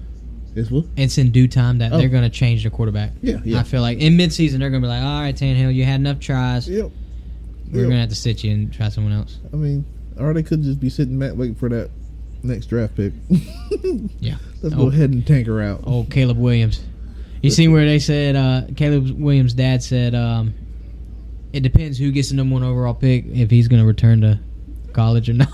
[0.56, 0.86] It's what?
[0.96, 1.98] It's in due time that Oh.
[1.98, 3.12] they're going to change their quarterback.
[3.22, 3.60] Yeah, yeah.
[3.60, 6.00] I feel like in midseason they're going to be like, all right, Tannehill, you had
[6.00, 6.68] enough tries.
[6.68, 6.90] Yep.
[7.70, 7.84] We're Yep.
[7.84, 9.38] going to have to sit you and try someone else.
[9.52, 9.84] I mean,
[10.18, 11.90] or they could just be sitting back waiting for that
[12.42, 13.12] next draft pick.
[14.20, 14.36] Yeah.
[14.62, 14.78] Let's Oh.
[14.78, 15.82] go ahead and tank her out.
[15.86, 16.80] Oh, Caleb Williams.
[17.42, 20.52] You seen where they said uh, Caleb Williams' dad said, um,
[21.52, 24.40] It depends who gets the number one overall pick if he's going to return to
[24.92, 25.48] college or not.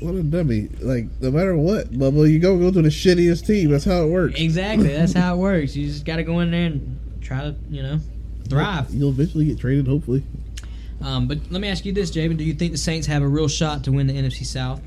[0.00, 0.68] What a dummy!
[0.80, 3.70] Like no matter what, Bubba, you go go to the shittiest team.
[3.70, 4.40] That's how it works.
[4.40, 4.88] exactly.
[4.88, 5.74] That's how it works.
[5.76, 7.98] You just got to go in there and try to, you know,
[8.48, 8.92] thrive.
[8.92, 10.24] You'll eventually get traded, hopefully.
[11.02, 12.36] Um, but let me ask you this, Javin.
[12.36, 14.80] Do you think the Saints have a real shot to win the NFC South?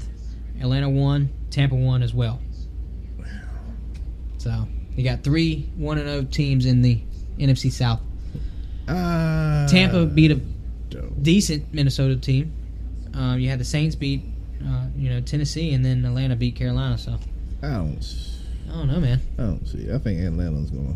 [0.61, 2.39] Atlanta won, Tampa won as well.
[4.37, 7.01] So you got three one and zero teams in the
[7.37, 7.99] NFC South.
[8.87, 10.35] Uh, Tampa beat a
[10.89, 12.53] don't- decent Minnesota team.
[13.13, 14.21] Um, you had the Saints beat,
[14.65, 16.97] uh, you know, Tennessee, and then Atlanta beat Carolina.
[16.97, 17.17] So
[17.63, 17.99] I don't.
[18.69, 19.21] I don't know, man.
[19.37, 19.91] I don't see.
[19.91, 20.95] I think Atlanta's gonna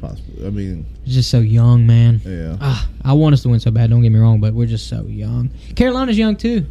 [0.00, 0.46] possibly.
[0.46, 2.20] I mean, It's just so young, man.
[2.24, 2.56] yeah.
[2.60, 3.90] Ah, I want us to win so bad.
[3.90, 5.50] Don't get me wrong, but we're just so young.
[5.76, 6.66] Carolina's young too.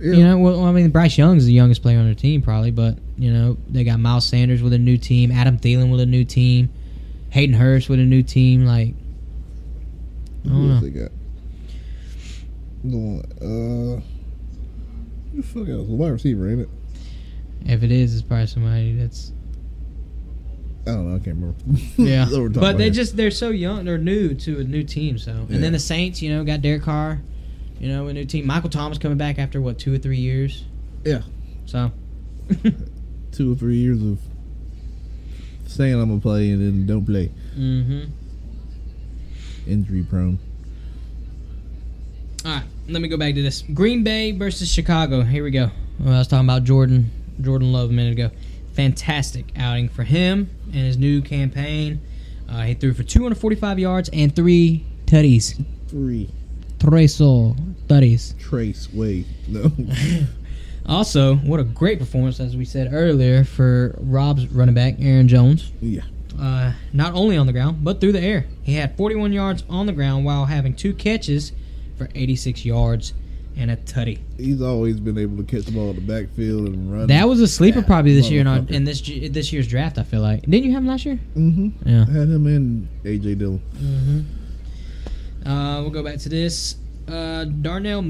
[0.00, 0.12] yeah.
[0.14, 2.98] You know, well, I mean, Bryce Young's the youngest player on their team, probably, but
[3.18, 6.24] you know, they got Miles Sanders with a new team, Adam Thielen with a new
[6.24, 6.70] team,
[7.30, 8.64] Hayden Hurst with a new team.
[8.64, 8.94] Like,
[10.44, 10.88] I Who don't else know.
[10.88, 11.10] they got?
[12.88, 14.00] Going, uh,
[15.34, 15.86] the fuck else?
[15.88, 16.68] The wide receiver, ain't it?
[17.66, 19.32] if it is, it's probably somebody that's
[20.88, 21.16] I don't know.
[21.16, 21.56] I can't remember.
[21.98, 22.20] yeah.
[22.24, 22.92] That's what we're talking but they here.
[22.92, 23.84] just they're so young.
[23.84, 25.18] They're new to a new team.
[25.18, 25.58] So, and Yeah.
[25.58, 27.20] then the Saints, you know, got Derek Carr,
[27.80, 28.46] you know, a new team.
[28.46, 30.64] Michael Thomas coming back after what two or three years.
[31.04, 31.22] Yeah.
[31.66, 31.92] So,
[33.32, 34.18] two or three years of
[35.66, 37.30] saying I'm gonna play and then don't play.
[37.56, 38.04] mm-hmm.
[39.66, 40.38] Injury prone.
[42.44, 43.62] All right, let me go back to this.
[43.74, 45.22] Green Bay versus Chicago.
[45.22, 45.70] Here we go.
[45.98, 47.10] Well, I was talking about Jordan
[47.42, 48.30] Jordan Love a minute ago.
[48.78, 52.00] Fantastic outing for him and his new campaign.
[52.48, 55.60] Uh, he threw for 245 yards and three tutties.
[55.88, 56.30] Three.
[56.78, 58.38] Tres tutties.
[58.38, 59.24] Trace way.
[59.48, 59.72] No.
[60.86, 65.70] Also, what a great performance, as we said earlier, for Rob's running back, Aaron Jones.
[65.82, 66.00] yeah.
[66.40, 68.46] Uh, not only on the ground, but through the air.
[68.62, 71.52] He had 41 yards on the ground while having two catches
[71.98, 73.12] for 86 yards
[73.58, 74.20] and a tutty.
[74.36, 77.08] He's always been able to catch the ball in the backfield and run.
[77.08, 79.98] That was a sleeper probably this year in, our, in this this year's draft.
[79.98, 81.18] I feel like didn't you have him last year?
[81.36, 81.88] Mm-hmm.
[81.88, 82.02] Yeah.
[82.08, 83.60] I had him and AJ Dillon.
[83.74, 85.48] Mm-hmm.
[85.48, 86.76] Uh, we'll go back to this.
[87.08, 88.02] Uh, Darnell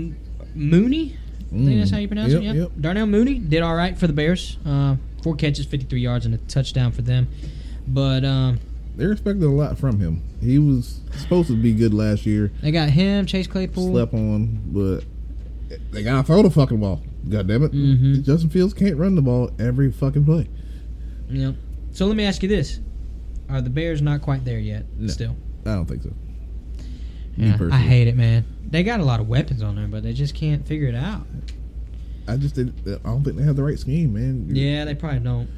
[0.54, 1.16] Mooney.
[1.46, 2.44] I think that's how you pronounce yep, it.
[2.44, 2.52] Yeah.
[2.52, 2.72] Yep.
[2.78, 4.58] Darnell Mooney did all right for the Bears.
[4.66, 7.28] Uh, four catches, 53 yards, and a touchdown for them.
[7.86, 8.60] But um,
[8.96, 10.22] They're expecting a lot from him.
[10.42, 12.52] He was supposed to be good last year.
[12.60, 13.92] they got him, Chase Claypool.
[13.92, 15.04] Slept on, but
[15.90, 17.02] they gotta throw the fucking ball.
[17.28, 17.72] God damn it.
[17.72, 18.24] Mhm.
[18.24, 20.48] Justin Fields can't run the ball every fucking play.
[21.30, 21.56] Yep.
[21.92, 22.80] So let me ask you this:
[23.48, 24.86] Are the Bears not quite there yet?
[24.98, 25.08] No.
[25.08, 26.12] Still, I don't think so.
[27.36, 28.44] Yeah, I hate it, man.
[28.68, 31.26] They got a lot of weapons on there, but they just can't figure it out.
[32.26, 34.48] I just did, I don't think they have the right scheme, man.
[34.54, 35.48] Yeah, they probably don't.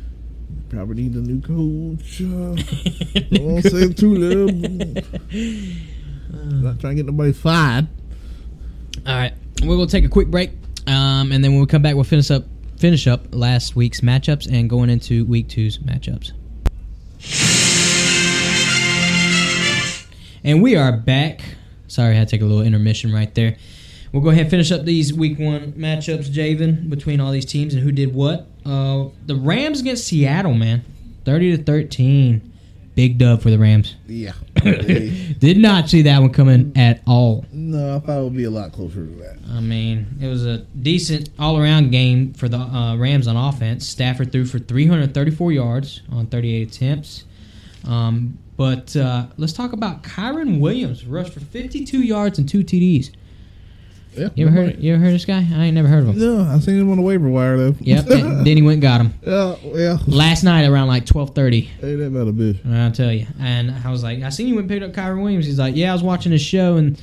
[0.68, 2.20] Probably need a new coach.
[2.20, 2.54] Uh,
[3.30, 5.04] don't want to say too loud.
[6.62, 7.88] Not trying to get nobody fired.
[9.06, 9.32] All right,
[9.62, 10.50] we're gonna take a quick break,
[10.86, 12.44] um, and then when we come back, we'll finish up
[12.76, 16.32] finish up last week's matchups and going into week two's matchups.
[20.42, 21.42] And we are back.
[21.88, 23.56] Sorry, I had to take a little intermission right there.
[24.12, 27.74] We'll go ahead and finish up these week one matchups, Javin, between all these teams
[27.74, 28.46] and who did what.
[28.64, 30.84] Uh, the Rams against Seattle, man,
[31.24, 32.52] thirty to thirteen,
[32.94, 33.96] big dub for the Rams.
[34.06, 34.32] Yeah.
[34.60, 37.44] Did not see that one coming at all.
[37.52, 39.38] no, I thought it would be a lot closer to that.
[39.50, 43.86] I mean, it was a decent all-around game for the uh, Rams on offense.
[43.86, 47.24] Stafford threw for 334 yards on 38 attempts.
[47.86, 53.10] Um, but uh, let's talk about Kyren Williams, rushed for 52 yards and two TDs.
[54.16, 54.28] Yeah.
[54.34, 54.82] You ever heard?
[54.82, 55.38] You ever heard this guy?
[55.38, 56.18] I ain't never heard of him.
[56.18, 57.74] No, I seen him on the waiver wire though.
[57.80, 58.04] Yep.
[58.06, 59.98] then then he went and got him yeah, yeah.
[60.06, 61.68] last night around like 12:30.
[61.68, 62.66] Ain't that about a bitch?
[62.74, 63.26] I'll tell you.
[63.38, 65.46] And I was like, I seen you went and picked up Kyren Williams.
[65.46, 67.00] He's like, Yeah, I was watching his show and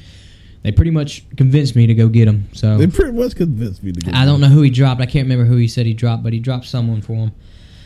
[0.64, 2.50] they pretty much convinced me to go get him.
[2.52, 5.00] So They pretty much convinced me to get I don't know who he dropped.
[5.00, 7.32] I can't remember who he said he dropped, but he dropped someone for him.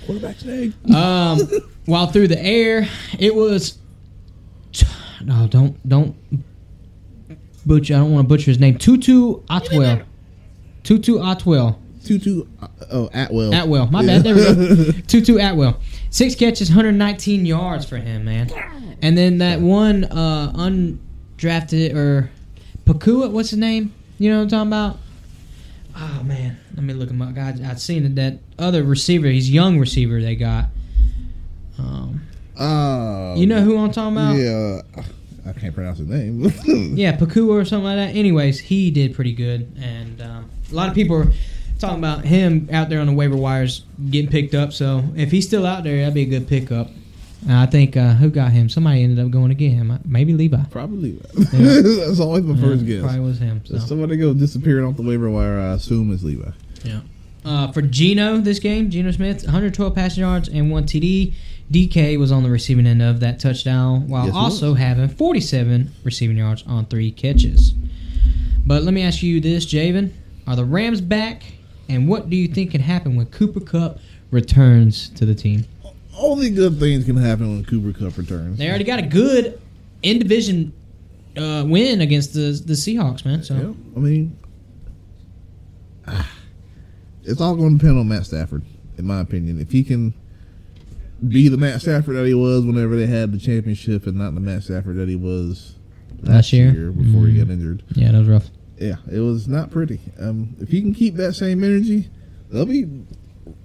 [0.06, 0.74] quarterback snake.
[0.94, 1.40] Um,
[1.86, 2.88] while through the air,
[3.20, 3.78] it was.
[5.24, 6.16] No, don't don't
[7.66, 7.96] butcher.
[7.96, 8.78] I don't want to butcher his name.
[8.78, 10.02] Tutu Atwell.
[10.84, 11.80] Tutu Atwell.
[12.06, 12.46] Tutu.
[12.62, 13.54] Uh, oh, Atwell.
[13.54, 13.88] Atwell.
[13.88, 14.24] My bad.
[14.24, 14.92] There we go.
[15.08, 15.80] Tutu Atwell.
[16.10, 18.50] Six catches, 119 yards for him, man.
[19.02, 22.30] And then that one uh, undrafted or
[22.86, 23.94] Pakua, what's his name?
[24.20, 24.98] You know what I'm talking about?
[25.96, 27.34] Oh man, let me look him up.
[27.36, 28.16] God, I've seen it.
[28.16, 30.66] That other receiver, he's young receiver they got.
[31.78, 32.22] Um,
[32.58, 34.34] Uh, you know who I'm talking about?
[34.36, 34.82] Yeah,
[35.46, 36.44] I can't pronounce his name.
[36.98, 38.16] Yeah, Pakua or something like that.
[38.16, 41.32] Anyways, he did pretty good, and um, a lot of people are
[41.80, 44.72] talking about him out there on the waiver wires getting picked up.
[44.74, 46.90] So if he's still out there, that'd be a good pickup.
[47.44, 48.70] And I think uh, who got him?
[48.70, 49.90] Somebody ended up going to get him.
[49.90, 50.62] Uh, Maybe Levi.
[50.70, 51.14] Probably.
[51.34, 53.02] That's always my first Yeah, guess.
[53.04, 53.62] Probably was him.
[53.66, 53.88] If So.
[53.88, 56.52] somebody goes disappearing off the waiver wire, I assume it's Levi.
[56.84, 57.02] Yeah.
[57.44, 61.34] Uh, for Geno, this game, Geno Smith, 112 passing yards and one TD.
[61.72, 66.38] DK was on the receiving end of that touchdown, while Yes, also having 47 receiving
[66.38, 67.72] yards on three catches.
[68.66, 70.12] But let me ask you this, Javin:
[70.48, 71.44] Are the Rams back?
[71.88, 74.00] And what do you think can happen when Cooper Kupp
[74.32, 75.66] returns to the team?
[76.18, 78.58] Only good things can happen when Cooper Kupp returns.
[78.58, 79.60] They already got a good
[80.04, 80.74] in division
[81.38, 83.44] uh, win against the the Seahawks, man.
[83.44, 84.38] So Yeah, I mean,
[86.08, 86.30] ah,
[87.24, 88.64] it's all going to depend on Matt Stafford,
[88.98, 89.60] in my opinion.
[89.60, 90.14] If he can
[91.28, 94.40] be the Matt Stafford that he was whenever they had the championship, and not the
[94.42, 95.76] Matt Stafford that he was
[96.24, 96.72] Last year?
[96.92, 97.38] before he Mm.
[97.48, 97.84] got injured.
[97.96, 98.50] yeah, that was rough.
[98.80, 100.00] Yeah, it was not pretty.
[100.20, 102.08] Um, if he can keep that same energy,
[102.52, 102.86] they'll be.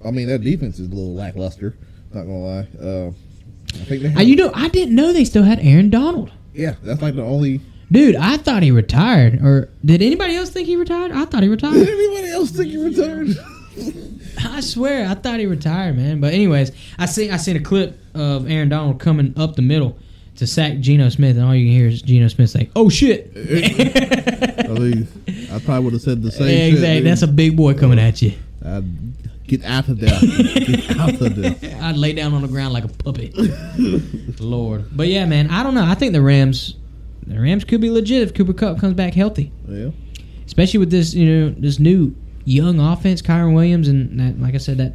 [0.05, 1.75] I mean, that defense is a little lackluster.
[2.13, 2.69] Not gonna lie.
[2.81, 4.09] Uh, I think they.
[4.09, 6.31] Have, Uh, you know, I didn't know they still had Aaron Donald.
[6.55, 7.61] yeah, that's like the only.
[7.91, 9.41] Dude, I thought he retired.
[9.43, 11.13] Or did anybody else think he retired?
[11.13, 11.75] I thought he retired.
[11.75, 13.39] Did anybody else think he returned?
[14.45, 16.21] I swear, I thought he retired, man.
[16.21, 19.99] But anyways, I see I seen a clip of Aaron Donald coming up the middle
[20.37, 23.33] to sack Geno Smith, and all you can hear is Geno Smith say, "Oh shit!"
[23.37, 25.09] I mean,
[25.53, 26.49] I probably would have said the same.
[26.49, 26.95] Yeah, exactly.
[26.99, 27.07] dude.
[27.07, 28.33] That's a big boy coming at you.
[28.65, 28.85] I'd
[29.47, 30.19] get out of there.
[30.21, 31.79] get out of there.
[31.83, 33.33] I'd lay down on the ground like a puppy.
[34.41, 35.85] Lord, but yeah, man, I don't know.
[35.85, 36.75] I think the Rams,
[37.27, 39.53] the Rams could be legit if Cooper Kupp comes back healthy.
[39.69, 39.91] Yeah.
[40.47, 42.15] especially with this you know this new
[42.47, 44.95] young offense, Kyren Williams, and that, like I said, that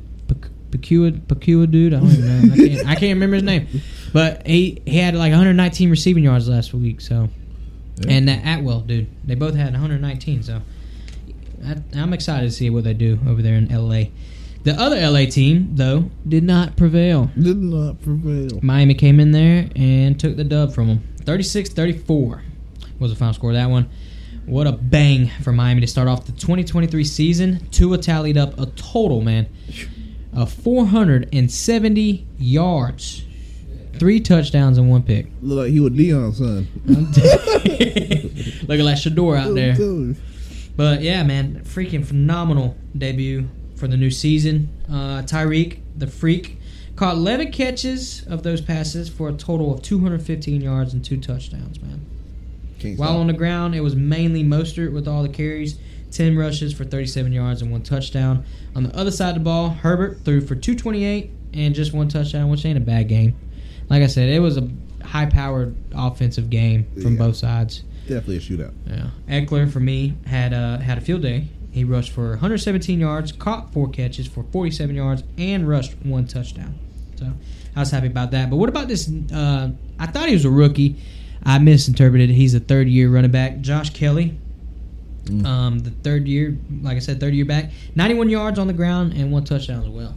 [0.71, 1.93] Pecua Pecua dude.
[1.93, 2.53] I don't even know.
[2.53, 3.67] I can't, I can't remember his name,
[4.13, 7.01] but he he had like 119 receiving yards last week.
[7.01, 7.27] So,
[7.99, 8.11] Yeah.
[8.13, 10.43] and that Atwell dude, they both had 119.
[10.43, 10.61] So,
[11.65, 14.05] I, I'm excited to see what they do over there in LA.
[14.63, 17.29] The other LA team, though, did not prevail.
[17.37, 18.59] Did not prevail.
[18.61, 21.03] Miami came in there and took the dub from them.
[21.25, 22.41] 36-34
[22.99, 23.89] was the final score of that one.
[24.51, 27.65] What a bang for Miami to start off the 2023 season.
[27.71, 29.47] Tua tallied up a total, man,
[30.33, 33.23] of 470 yards.
[33.93, 35.27] Three touchdowns and one pick.
[35.41, 36.67] Look like he was Deion's son.
[38.67, 39.71] Looking like Shedeur out there.
[39.71, 40.15] I'm telling you.
[40.75, 43.47] But yeah, man, freaking phenomenal debut
[43.77, 44.67] for the new season.
[44.89, 46.59] Uh, Tyreek, the freak,
[46.97, 51.81] caught 11 catches of those passes for a total of 215 yards and two touchdowns,
[51.81, 52.05] man.
[52.81, 53.19] Can't While stop.
[53.19, 55.77] on the ground, it was mainly Mostert with all the carries,
[56.11, 58.43] 10 rushes for 37 yards and one touchdown.
[58.75, 62.49] On the other side of the ball, Herbert threw for 228 and just one touchdown,
[62.49, 63.35] which ain't a bad game.
[63.89, 64.67] Like I said, it was a
[65.03, 67.19] high-powered offensive game from Yeah.
[67.19, 67.83] both sides.
[68.07, 68.71] Definitely a shootout.
[68.87, 71.47] Yeah, Ekeler for me had uh, had a field day.
[71.71, 76.75] He rushed for 117 yards, caught four catches for 47 yards, and rushed one touchdown.
[77.15, 77.31] So
[77.75, 78.49] I was happy about that.
[78.49, 79.09] But what about this?
[79.31, 80.97] Uh, I thought he was a rookie.
[81.43, 82.29] I misinterpreted.
[82.29, 84.37] He's a third year running back, Josh Kelley.
[85.25, 85.45] Mm.
[85.45, 89.13] Um, the third year, like I said, third year back, 91 yards on the ground
[89.13, 90.15] and one touchdown as well.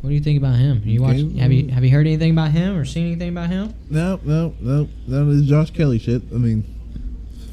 [0.00, 0.82] What do you think about him?
[0.84, 1.16] You watch?
[1.16, 3.74] Okay, Have you have you heard anything about him or seen anything about him?
[3.90, 4.88] No, no, no.
[5.08, 6.22] That is Josh Kelley shit.
[6.32, 6.64] I mean,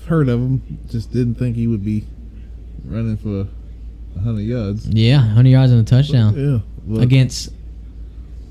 [0.07, 0.79] heard of him.
[0.89, 2.05] Just didn't think he would be
[2.85, 3.47] running for
[4.13, 4.87] 100 yards.
[4.87, 6.63] Yeah, 100 yards and a touchdown.
[6.87, 7.01] Yeah.
[7.01, 7.51] Against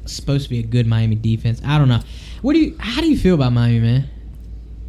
[0.07, 1.61] supposed to be a good Miami defense.
[1.65, 2.01] I don't know.
[2.43, 2.77] What do you?
[2.79, 4.11] How do you feel about Miami, man?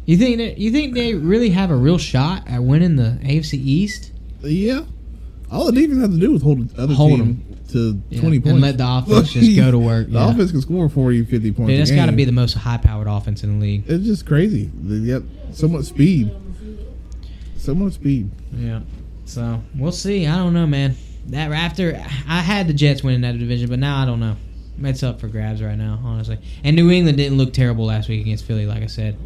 [0.06, 3.54] You think that you think they really have a real shot at winning the AFC
[3.54, 4.12] East?
[4.42, 4.84] Yeah.
[5.50, 8.36] All the defense has to do is hold the other Hold team to Yeah, 20
[8.36, 8.62] and points.
[8.62, 10.30] let the offense just go to work, The yeah.
[10.30, 11.68] offense can score 40, 50 points.
[11.70, 13.84] Dude, that's got to be the most high-powered offense in the league.
[13.86, 14.70] It's just crazy.
[14.82, 16.30] They got so much speed.
[17.58, 18.30] So much speed.
[18.56, 18.80] Yeah.
[19.24, 20.26] So we'll see.
[20.26, 20.94] I don't know, man.
[21.28, 21.94] That after
[22.28, 24.36] I had the Jets winning that division, but now I don't know.
[24.82, 26.38] It's up for grabs right now, honestly.
[26.62, 29.16] And New England didn't look terrible last week against Philly, like I said.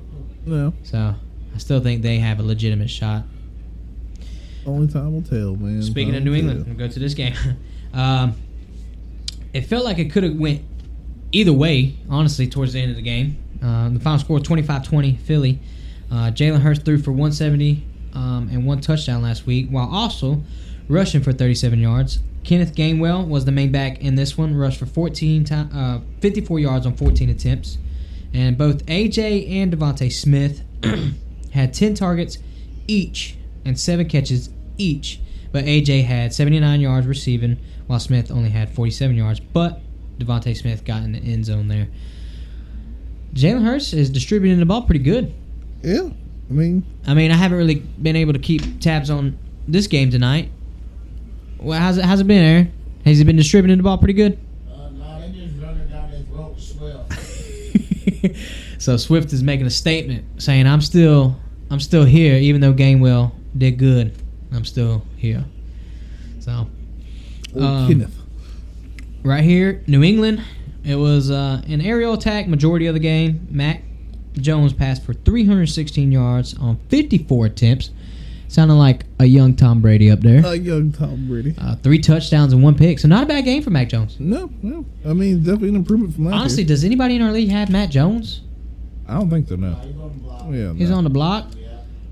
[0.46, 0.72] No.
[0.82, 1.14] So
[1.54, 3.24] I still think they have a legitimate shot.
[4.66, 5.82] Only time will tell, man.
[5.82, 6.74] Speaking Time of New England, tell.
[6.74, 7.34] we'll go to this game.
[7.94, 8.34] um,
[9.52, 10.62] it felt like it could have went
[11.32, 13.36] either way, honestly, towards the end of the game.
[13.62, 15.58] Uh, the final score 25-20 Philly.
[16.10, 17.84] Uh, Jalen Hurts threw for 170
[18.14, 20.42] um, and one touchdown last week, while also
[20.88, 22.20] rushing for 37 yards.
[22.42, 26.58] Kenneth Gainwell was the main back in this one, rushed for 14 ti- uh, 54
[26.58, 27.78] yards on 14 attempts.
[28.32, 30.62] And both AJ and DeVonta Smith
[31.52, 32.38] had 10 targets
[32.86, 35.20] each and 7 catches each.
[35.52, 39.40] But AJ had 79 yards receiving, while Smith only had 47 yards.
[39.40, 39.80] But
[40.18, 41.88] DeVonta Smith got in the end zone there.
[43.34, 45.32] Jalen Hurts is distributing the ball pretty good.
[45.82, 46.10] Yeah.
[46.48, 50.10] I mean, I mean, I haven't really been able to keep tabs on this game
[50.10, 50.50] tonight.
[51.58, 52.72] Well, how's it, how's it been, Aaron?
[53.04, 54.38] Has he been distributing the ball pretty good?
[54.68, 57.06] Uh, nah, they just running down their throat as well.
[58.78, 61.36] so Swift is making a statement saying, "I'm still,
[61.70, 64.14] I'm still here, even though Gainwell did good.
[64.52, 65.44] I'm still here."
[66.40, 66.66] So
[67.56, 68.06] Um,
[69.22, 70.42] right here, New England.
[70.84, 73.46] It was uh, an aerial attack majority of the game.
[73.50, 73.82] Mac
[74.34, 77.90] Jones passed for 316 yards on 54 attempts,
[78.50, 80.44] sounding like a young Tom Brady up there.
[80.44, 81.54] A young Tom Brady.
[81.58, 84.16] Uh, three touchdowns and one pick, so not a bad game for Mac Jones.
[84.18, 84.84] No, no.
[85.06, 86.68] I mean, definitely an improvement from last Honestly, year.
[86.68, 88.42] does anybody in our league have Mac Jones?
[89.08, 89.56] I don't think so.
[89.56, 89.74] No.
[89.74, 90.46] He's on the block.
[90.50, 90.72] Yeah.
[90.74, 90.96] He's no.
[90.96, 91.50] on the block.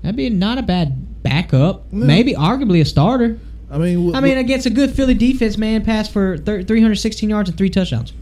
[0.01, 1.91] That'd be not a bad backup.
[1.91, 2.05] No.
[2.05, 3.37] Maybe arguably a starter.
[3.71, 7.29] I mean, with, I mean, against a good Philly defense, man, passed for thir- 316
[7.29, 8.13] yards and three touchdowns.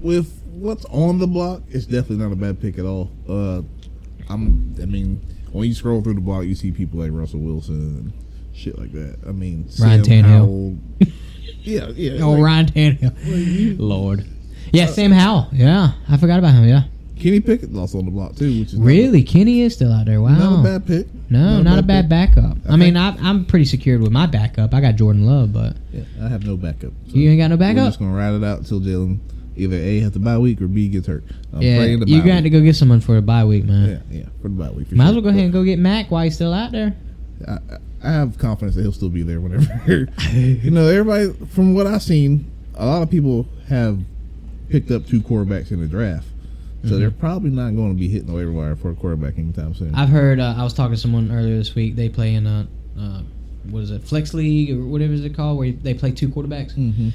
[0.00, 3.10] with what's on the block, it's definitely not a bad pick at all.
[3.28, 3.62] Uh,
[4.28, 4.74] I'm.
[4.80, 5.20] I mean,
[5.56, 8.12] when you scroll through the block, you see people like Russell Wilson and
[8.54, 9.18] shit like that.
[9.26, 10.24] I mean, Ryan Sam Tannehill.
[10.24, 10.78] Howell.
[11.62, 12.22] yeah, yeah.
[12.22, 13.14] Oh, like, Ryan Tannehill.
[13.26, 14.26] like you- Lord.
[14.72, 15.48] Yeah, uh, Sam Howell.
[15.52, 16.66] Yeah, I forgot about him.
[16.68, 16.82] Yeah.
[17.18, 19.22] Kenny Pickett's also on the block too, which is not Really?
[19.22, 20.20] Kenny is still out there.
[20.20, 20.36] Wow.
[20.36, 21.06] Not a bad pick.
[21.30, 22.58] no, not, a bad, backup.
[22.68, 24.74] I, I mean, I, I'm pretty secured with my backup.
[24.74, 26.92] I got Jordan Love, but Yeah, I have no backup.
[27.08, 27.86] So you ain't got no backup?
[27.86, 29.18] just gonna ride it out until Jalen
[29.56, 31.24] either A has the bye week or B gets hurt.
[31.52, 33.64] I'm yeah, praying the you bye got to go get someone for the bye week,
[33.64, 34.02] man.
[34.10, 34.88] Yeah, yeah, for the bye week.
[34.88, 36.94] For Might as well go ahead and go get Mac while he's still out there.
[37.46, 37.58] I, I-
[38.04, 39.66] I have confidence that he'll still be there whenever.
[40.32, 43.98] you know, everybody from what I've seen, a lot of people have
[44.68, 46.26] picked up two quarterbacks in the draft,
[46.82, 46.98] so Mm-hmm.
[47.00, 49.92] they're probably not going to be hitting the waiver wire for a quarterback anytime soon.
[49.94, 50.38] I've heard.
[50.38, 51.96] Uh, I was talking to someone earlier this week.
[51.96, 52.68] They play in a
[53.00, 53.22] uh,
[53.70, 56.74] what is it, flex league or whatever is it called, where they play two quarterbacks,
[56.76, 57.08] mm-hmm.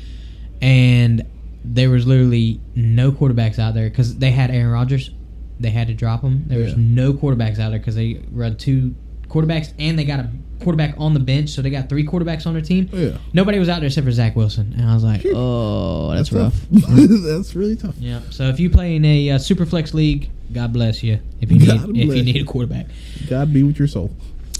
[0.61, 1.21] and
[1.63, 5.11] there was literally no quarterbacks out there because they had Aaron Rodgers.
[5.59, 6.45] They had to drop him.
[6.47, 6.77] There was Yeah.
[6.79, 8.95] no quarterbacks out there because they run two
[9.29, 12.53] quarterbacks and they got a quarterback on the bench, so they got three quarterbacks on
[12.53, 12.89] their team.
[12.91, 16.31] Yeah, Nobody was out there except for Zach Wilson, and I was like, "Oh, that's,
[16.31, 17.95] rough." that's really tough.
[17.99, 18.19] Yeah.
[18.31, 21.19] So if you play in a uh, super flex league, God bless you.
[21.39, 22.87] If you need God if you need a quarterback.
[23.29, 24.11] God be with your soul.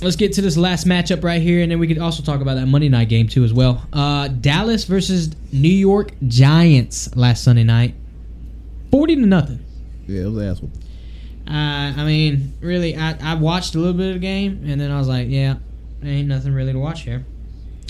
[0.02, 2.56] Let's get to this last matchup right here, and then we could also talk about
[2.56, 3.86] that Monday night game too as well.
[3.94, 7.94] Uh, Dallas versus New York Giants last Sunday night,
[8.90, 9.64] forty to nothing.
[10.08, 10.72] Yeah, it was an asshole.
[11.48, 14.90] Uh, I mean, really, I, I watched a little bit of the game, and then
[14.90, 15.56] I was like, yeah,
[16.04, 17.26] ain't nothing really to watch here.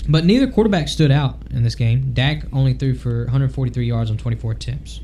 [0.08, 2.12] But neither quarterback stood out in this game.
[2.12, 5.00] Dak only threw for 143 yards on 24 attempts.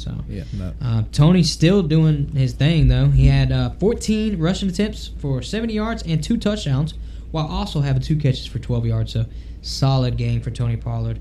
[0.00, 0.74] So Yeah, not.
[0.82, 3.08] uh, Tony's still doing his thing though.
[3.08, 6.94] He had uh, 14 rushing attempts for 70 yards and two touchdowns,
[7.30, 9.12] while also having two catches for 12 yards.
[9.12, 9.26] So
[9.62, 11.20] solid game for Tony Pollard.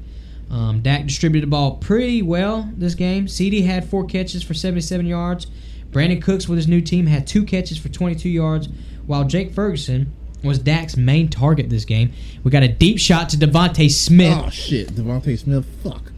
[0.49, 3.27] Um, Dak distributed the ball pretty well this game.
[3.27, 5.45] CD had four catches for 77 yards.
[5.91, 8.67] Brandin Cooks with his new team had two catches for 22 yards,
[9.05, 10.11] while Jake Ferguson
[10.43, 12.11] was Dak's main target this game.
[12.43, 14.37] We got a deep shot to DeVonta Smith.
[14.43, 15.65] Oh shit, DeVonta Smith.
[15.83, 16.11] Fuck.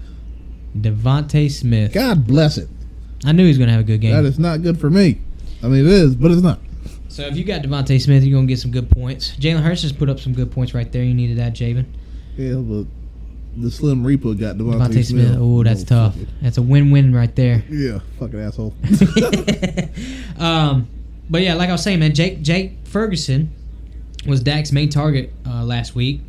[0.77, 1.93] DeVonta Smith.
[1.93, 2.69] God bless it.
[3.25, 4.13] I knew he was going to have a good game.
[4.13, 5.19] That is not good for me.
[5.63, 6.59] I mean, it is, but it's not.
[7.11, 9.35] So if you got DeVonta Smith, you're gonna get some good points.
[9.35, 11.03] Jalen Hurts just put up some good points right there.
[11.03, 11.85] You needed that, Javin.
[12.37, 12.85] Yeah, but
[13.57, 15.37] the Slim Reaper got DeVonta, DeVonta Smith.
[15.37, 16.15] Oh, that's tough.
[16.41, 17.65] That's a win-win right there.
[17.69, 18.73] Yeah, fucking asshole.
[20.39, 20.87] um,
[21.29, 23.53] but yeah, like I was saying, man, Jake Jake Ferguson
[24.25, 26.21] was Dak's main target uh, last week.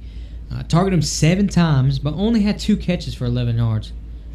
[0.53, 3.93] Uh, targeted him seven times, but only had two catches for 11 yards.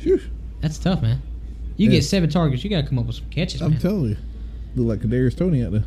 [0.08, 0.22] Phew.
[0.62, 1.22] That's tough, man.
[1.76, 1.98] You Yeah.
[1.98, 3.80] get seven targets, you got to come up with some catches, I'm man.
[3.80, 4.18] telling you,
[4.76, 5.84] look like Kadarius Toney out there.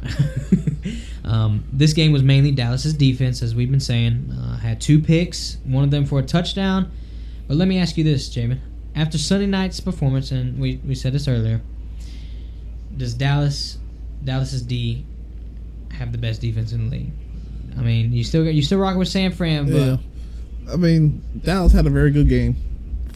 [1.24, 4.30] um, this game was mainly Dallas's defense, as we've been saying.
[4.32, 6.90] Uh, had two picks, one of them for a touchdown.
[7.48, 8.58] But let me ask you this, Javin.
[8.94, 11.60] After Sunday night's performance, and we, we said this earlier,
[12.96, 13.78] does Dallas
[14.24, 15.04] Dallas's D
[15.92, 17.12] have the best defense in the league?
[17.78, 19.96] I mean, you still got you still rocking with San Fran, but Yeah,
[20.72, 22.56] I mean Dallas had a very good game.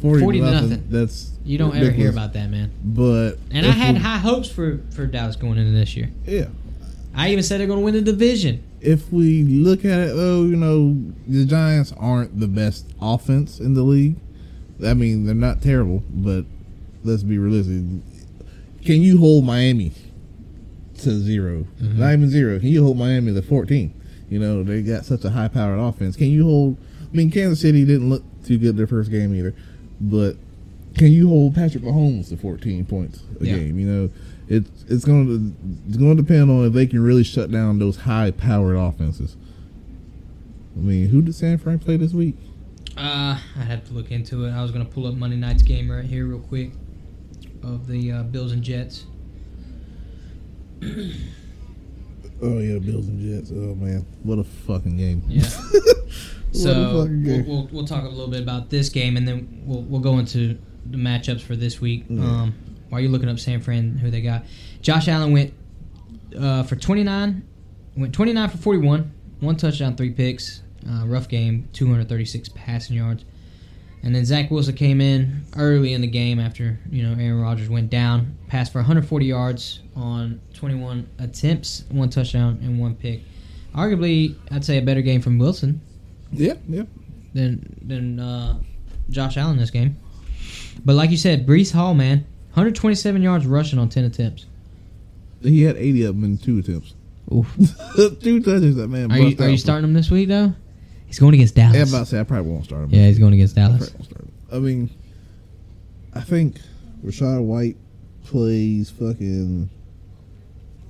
[0.05, 0.69] Forty, 40 to nothing.
[0.71, 0.85] nothing.
[0.91, 2.71] That's you don't ever hear about that, man.
[2.85, 6.11] But And I had we- high hopes for for Dallas going into this year.
[6.27, 6.47] yeah.
[7.17, 8.61] I even said they're going to win the division.
[8.81, 10.97] If we look at it though, you know
[11.29, 14.17] the Giants aren't the best offense in the league.
[14.85, 16.45] I mean they're not terrible, but
[17.05, 17.83] let's be realistic.
[18.85, 19.93] Can you hold Miami
[20.99, 21.99] to 0 Mm-hmm.
[22.01, 22.59] Not even zero.
[22.59, 23.95] Can you hold Miami to fourteen?
[24.31, 26.17] You know they got such a high powered offense.
[26.17, 26.77] Can you hold?
[27.13, 29.55] I mean Kansas City didn't look too good their first game either,
[30.01, 30.37] but
[30.97, 33.57] can you hold Patrick Mahomes to 14 points a Yeah.
[33.59, 33.79] game?
[33.79, 34.11] You know,
[34.49, 35.55] it's it's going to
[35.89, 39.37] it's going to depend on if they can really shut down those high powered offenses.
[40.77, 42.37] I mean, who did San Fran play this week?
[42.97, 44.51] Uh, I'd have to look into it.
[44.53, 46.73] I was going to pull up Monday night's game right here, real quick,
[47.63, 49.07] of the uh, Bills and Jets.
[52.43, 53.51] Oh yeah, Bills and Jets.
[53.51, 55.23] Oh man, what a fucking game!
[55.29, 55.43] Yeah.
[56.55, 60.01] So we'll, we'll we'll talk a little bit about this game, and then we'll we'll
[60.01, 62.05] go into the matchups for this week.
[62.09, 62.25] Yeah.
[62.25, 62.55] Um,
[62.89, 64.45] while you're looking up San Fran, who they got,
[64.81, 65.53] Josh Allen went
[66.39, 67.43] uh, for 29,
[67.97, 73.25] went 29 for 41, one touchdown, three picks, uh, rough game, 236 passing yards.
[74.05, 77.69] And then Zach Wilson came in early in the game after you know Aaron Rodgers
[77.69, 83.23] went down, passed for 140 yards on 21 attempts, one touchdown and one pick.
[83.75, 85.81] Arguably, I'd say a better game from Wilson
[86.37, 86.85] Yeah, yeah.
[87.33, 88.59] than than uh,
[89.11, 89.97] Josh Allen this game.
[90.85, 92.19] But like you said, Breece Hall, man,
[92.51, 94.47] 127 yards rushing on 10 attempts.
[95.43, 96.95] He had 80 of them in two attempts.
[97.33, 97.47] Oof.
[98.21, 99.11] two touches that man.
[99.11, 100.53] Are you are you starting him this week though?
[101.07, 101.77] He's going against Dallas.
[101.77, 102.91] Yeah, I'm about to say I probably won't start him.
[102.91, 103.91] Yeah, he's going against I Dallas.
[103.91, 104.33] probably won't start him.
[104.53, 104.91] I mean,
[106.15, 106.61] I think
[107.05, 107.77] Rachaad White
[108.25, 109.71] plays fucking.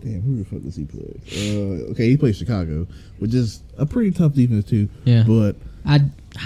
[0.05, 1.20] Damn, who the fuck does he play?
[1.32, 2.86] Uh, okay, he plays Chicago,
[3.18, 4.88] which is a pretty tough defense too.
[5.05, 5.24] Yeah.
[5.26, 6.00] but I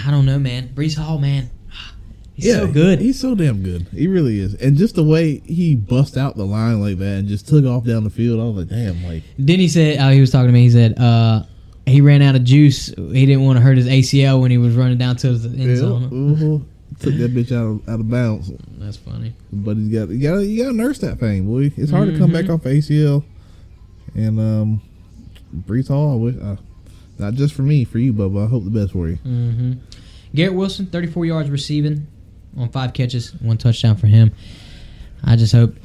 [0.05, 0.69] I don't know, man.
[0.69, 1.49] Breece Hall, man,
[2.35, 2.99] he's yeah, so good.
[2.99, 3.87] He's so damn good.
[3.93, 4.53] He really is.
[4.55, 7.83] And just the way he bust out the line like that and just took off
[7.85, 10.47] down the field, I was like, damn, like Then he said, oh, he was talking
[10.47, 10.61] to me.
[10.61, 11.43] He said, uh,
[11.85, 12.87] he ran out of juice.
[12.95, 15.69] He didn't want to hurt his ACL when he was running down to the end
[15.69, 16.03] yeah, zone.
[16.05, 16.65] uh-huh.
[16.99, 18.51] took that bitch out of, out of bounds.
[18.77, 19.33] That's funny.
[19.51, 21.71] But he's got you got you got to nurse that pain, boy.
[21.75, 22.53] It's hard to come back Mhm.
[22.55, 23.23] off ACL.
[24.15, 24.81] And um,
[25.55, 26.55] Breece Hall, I wish uh,
[27.17, 28.45] not just for me, for you, Bubba.
[28.45, 29.15] I hope the best for you.
[29.17, 29.73] hmm
[30.35, 32.05] Garrett Wilson, 34 yards receiving
[32.55, 34.31] on five catches, one touchdown for him.
[35.23, 35.75] I just hope,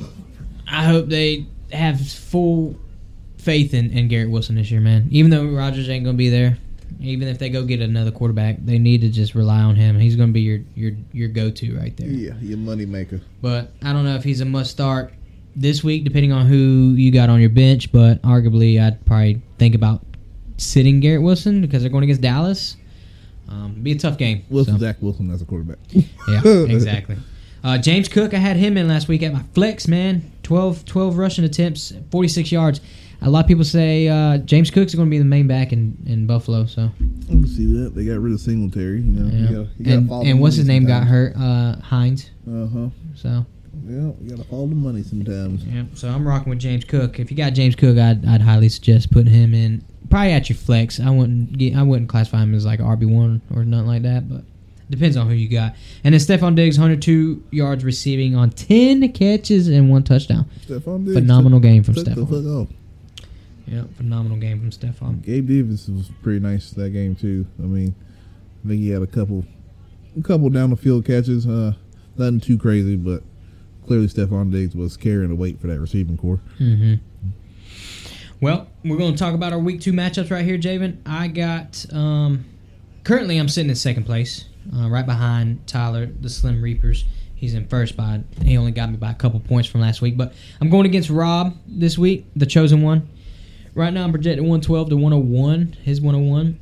[0.69, 2.77] I hope they have full
[3.39, 5.09] faith in, in Garrett Wilson this year, man.
[5.11, 6.59] Even though Rodgers ain't gonna be there,
[7.01, 9.99] even if they go get another quarterback, they need to just rely on him.
[9.99, 12.09] He's gonna be your your your go to right there.
[12.09, 13.21] Yeah, your money maker.
[13.41, 15.13] But I don't know if he's a must start
[15.57, 17.93] this week, depending on who you got on your bench.
[17.93, 20.05] But arguably, I'd probably think about
[20.57, 22.77] sitting Garrett Wilson because they're going against Dallas.
[23.49, 24.45] Um, be a tough game.
[24.49, 25.79] Wilson, so, Zach Wilson as a quarterback.
[25.93, 27.17] yeah, exactly.
[27.65, 30.31] Uh, James Cook, I had him in last week at my flex, man.
[30.43, 32.83] 12, 12 rushing attempts, 46 yards.
[33.23, 35.97] A lot of people say uh, James Cook's going to be the main back in,
[36.05, 36.67] in Buffalo.
[36.67, 39.01] So, I can see that they got rid of Singletary.
[39.01, 39.39] You know, yeah.
[39.39, 41.35] you gotta, you gotta and, and what's his name got hurt?
[41.37, 42.31] Uh, Hines.
[42.47, 42.89] Uh huh.
[43.15, 43.47] So,
[43.87, 45.65] Yeah, you gotta follow the money sometimes.
[45.65, 47.21] Yeah, so I'm rocking with James Cook.
[47.21, 49.85] If you got James Cook, I'd, I'd highly suggest putting him in.
[50.09, 51.01] Probably at your flex.
[51.01, 54.29] I wouldn't get, I wouldn't classify him as like RB one or nothing like that,
[54.29, 54.43] but
[54.89, 55.75] depends on who you got.
[56.03, 60.47] And then Stefon Diggs, 102 yards receiving on 10 catches and one touchdown.
[60.67, 62.69] Stefon Diggs Phenomenal game from took, took the Stefon.
[63.67, 65.23] Yeah, phenomenal game from Stefon.
[65.23, 67.47] Gabe Davis was pretty nice that game too.
[67.59, 67.95] I mean,
[68.65, 69.45] I think he had a couple,
[70.19, 71.47] a couple down the field catches.
[71.47, 71.73] Uh,
[72.17, 73.23] nothing too crazy, but
[73.87, 76.41] clearly Stefon Diggs was carrying the weight for that receiving core.
[76.59, 76.95] Mm-hmm.
[78.41, 80.99] Well, we're going to talk about our week two matchups right here, Javin.
[81.07, 82.45] I got um,
[83.03, 87.05] currently I'm sitting in second place, uh, right behind Tyler, the Slim Reapers.
[87.35, 90.17] He's in first by he only got me by a couple points from last week,
[90.17, 93.09] but I'm going against Rob this week, the chosen one.
[93.75, 96.59] Right now I'm projected 112 to 101, his 101,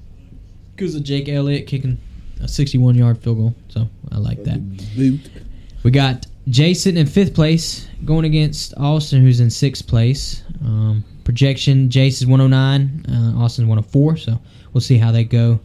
[0.74, 1.98] because of Jake Elliott kicking
[2.40, 3.54] a 61 yard field goal.
[3.68, 4.60] So I like that.
[5.82, 10.42] We got Sitting in fifth place, going against Austin, who's in sixth place.
[10.64, 14.16] Um, projection: Jace is 109, uh, Austin's 104.
[14.16, 14.38] So
[14.72, 15.60] we'll see how they go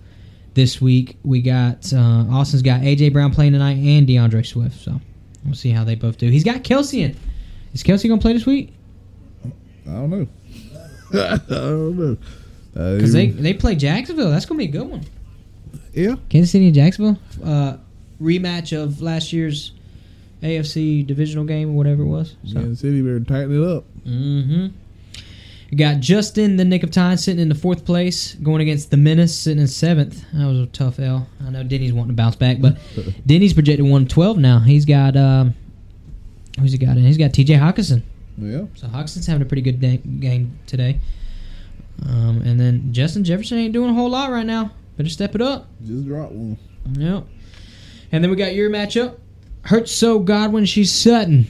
[0.54, 1.18] this week.
[1.24, 4.80] We got uh, Austin's got AJ Brown playing tonight and D'Andre Swift.
[4.80, 5.02] So
[5.46, 6.30] we'll see how they both do.
[6.30, 7.16] He's got Kelce in.
[7.74, 8.74] Is Kelce gonna play this week?
[9.88, 10.28] I don't know.
[11.14, 12.18] I don't know.
[12.76, 14.30] Uh, Because they they play Jacksonville.
[14.30, 15.02] That's gonna be a good one.
[15.94, 17.18] yeah, Kansas City and Jacksonville.
[17.44, 17.78] Uh,
[18.22, 19.72] rematch of last year's
[20.42, 22.36] AFC divisional game or whatever it was.
[22.46, 22.54] So.
[22.56, 23.86] Kansas City better tighten it up.
[24.06, 24.68] Mm-hmm.
[25.70, 28.96] You got Justin, the nick of time, sitting in the fourth place, going against the
[28.98, 30.24] Menace, sitting in seventh.
[30.32, 31.28] That was a tough L.
[31.46, 32.78] I know Denny's wanting to bounce back, but
[33.26, 34.60] Denny's projected 112 now.
[34.60, 35.56] He's got um,
[36.60, 37.04] who's he got in?
[37.04, 37.56] He's got T.J.
[37.56, 38.04] Hockenson.
[38.38, 41.00] Yeah, So Hockenson's having a pretty good day, game today.
[42.06, 44.72] Um, and then Justin Jefferson ain't doing a whole lot right now.
[44.96, 45.68] Better step it up.
[45.84, 46.58] just drop one.
[46.94, 47.26] Yep.
[48.12, 49.18] And then we got your matchup.
[49.68, 51.46] Hurts so Godwin, she's Sutton.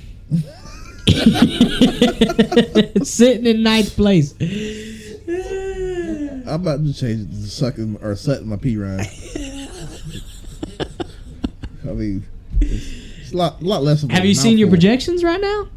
[3.03, 4.33] Sitting in ninth place.
[6.47, 9.01] I'm about to change it to sucking or sucking my pee rhyme.
[11.87, 12.25] I mean,
[12.59, 12.87] it's,
[13.19, 14.01] it's a lot, lot less.
[14.01, 15.67] Have you seen your projections right now?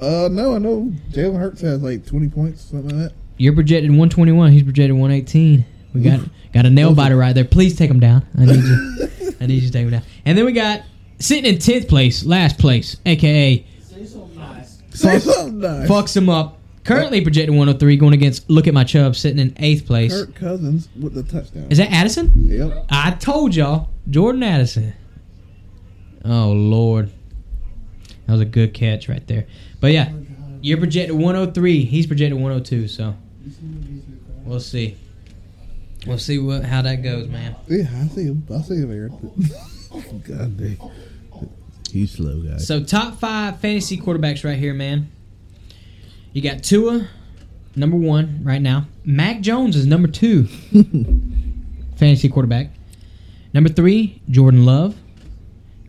[0.00, 3.14] Uh, no, I know Jalen Hurts has like 20 points, something like that.
[3.36, 4.52] You're projected 121.
[4.52, 5.66] He's projected 118.
[5.92, 6.20] We got
[6.54, 7.44] got a nail biter right there.
[7.44, 8.26] Please take him down.
[8.38, 9.08] I need you.
[9.42, 10.02] I need you to take him down.
[10.24, 10.80] And then we got
[11.18, 14.82] sitting in tenth place, last place, aka Say something nice.
[14.90, 15.88] Say something nice.
[15.88, 16.58] fucks him up.
[16.84, 20.10] Currently projected 103, going against Look at My Chubb, sitting in eighth place.
[20.10, 21.66] Kirk Cousins with the touchdown.
[21.68, 22.32] Is that Addison?
[22.34, 22.86] Yep.
[22.88, 24.94] I told y'all, Jordan Addison.
[26.24, 27.10] Oh Lord.
[28.26, 29.46] That was a good catch right there.
[29.80, 30.12] But yeah,
[30.60, 31.84] you're projected 103.
[31.84, 32.88] He's projected 102.
[32.88, 33.14] So
[34.44, 34.96] we'll see.
[36.06, 37.56] We'll see what how that goes, man.
[37.68, 38.46] Yeah, I see him.
[38.50, 39.08] I see him, here.
[40.28, 40.78] God dang.
[41.90, 42.66] He's slow, guys.
[42.66, 45.10] So top five fantasy quarterbacks right here, man.
[46.32, 47.08] You got Tua,
[47.74, 48.86] number one right now.
[49.04, 50.44] Mac Jones is number two,
[51.96, 52.70] fantasy quarterback.
[53.54, 54.96] Number three, Jordan Love.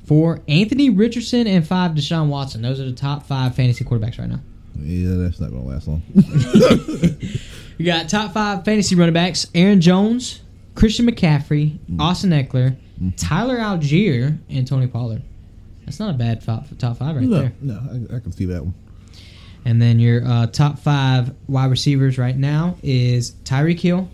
[0.06, 2.64] Four, Anthony Richardson, and five, Deshaun Watson.
[2.64, 4.40] Those are the top five fantasy quarterbacks right now.
[4.76, 6.02] yeah, that's not gonna last long.
[7.80, 10.42] You got top five fantasy running backs: Aaron Jones,
[10.76, 12.02] Christian McCaffrey, mm.
[12.02, 13.14] Austin Ekeler, mm.
[13.16, 15.22] Tyler Allgeier, and Tony Pollard.
[15.90, 17.54] That's not a bad top, top five right no, there.
[17.62, 17.80] no,
[18.12, 18.76] I, I can see that one.
[19.66, 24.08] And then your uh, top five wide receivers right now is Tyreek Hill,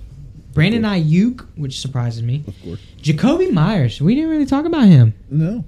[0.53, 2.79] Brandon Aiyuk, which surprises me, Of course.
[3.01, 3.99] Jakobi Meyers.
[4.01, 5.13] We didn't really talk about him.
[5.29, 5.65] No.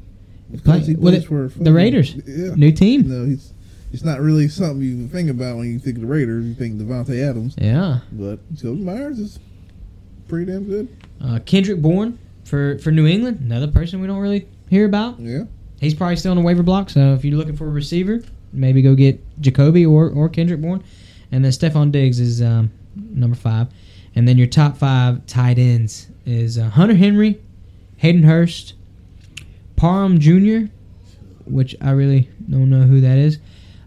[0.50, 2.16] Play- Because he plays it- for the Raiders.
[2.26, 2.56] Yeah.
[2.56, 3.10] New team.
[3.10, 3.52] No, he's
[3.92, 6.46] it's not really something you think about when you think of the Raiders.
[6.46, 8.00] You think Davante Adams, Yeah.
[8.14, 9.40] but Sylvie Myers is
[10.30, 10.88] pretty damn good.
[11.22, 15.20] Uh, Kendrick Bourne for, for New England, another person we don't really hear about.
[15.20, 15.44] Yeah.
[15.80, 18.22] He's probably still on the waiver block, so if you're looking for a receiver,
[18.52, 20.84] maybe go get Jacoby or, or Kendrick Bourne.
[21.32, 23.68] And then Stephon Diggs is um, number five.
[24.16, 27.40] And then your top five tight ends is uh, Hunter Henry,
[27.98, 28.74] Hayden Hurst,
[29.76, 30.72] Parham Jr.,
[31.46, 33.40] which I really don't know who that is.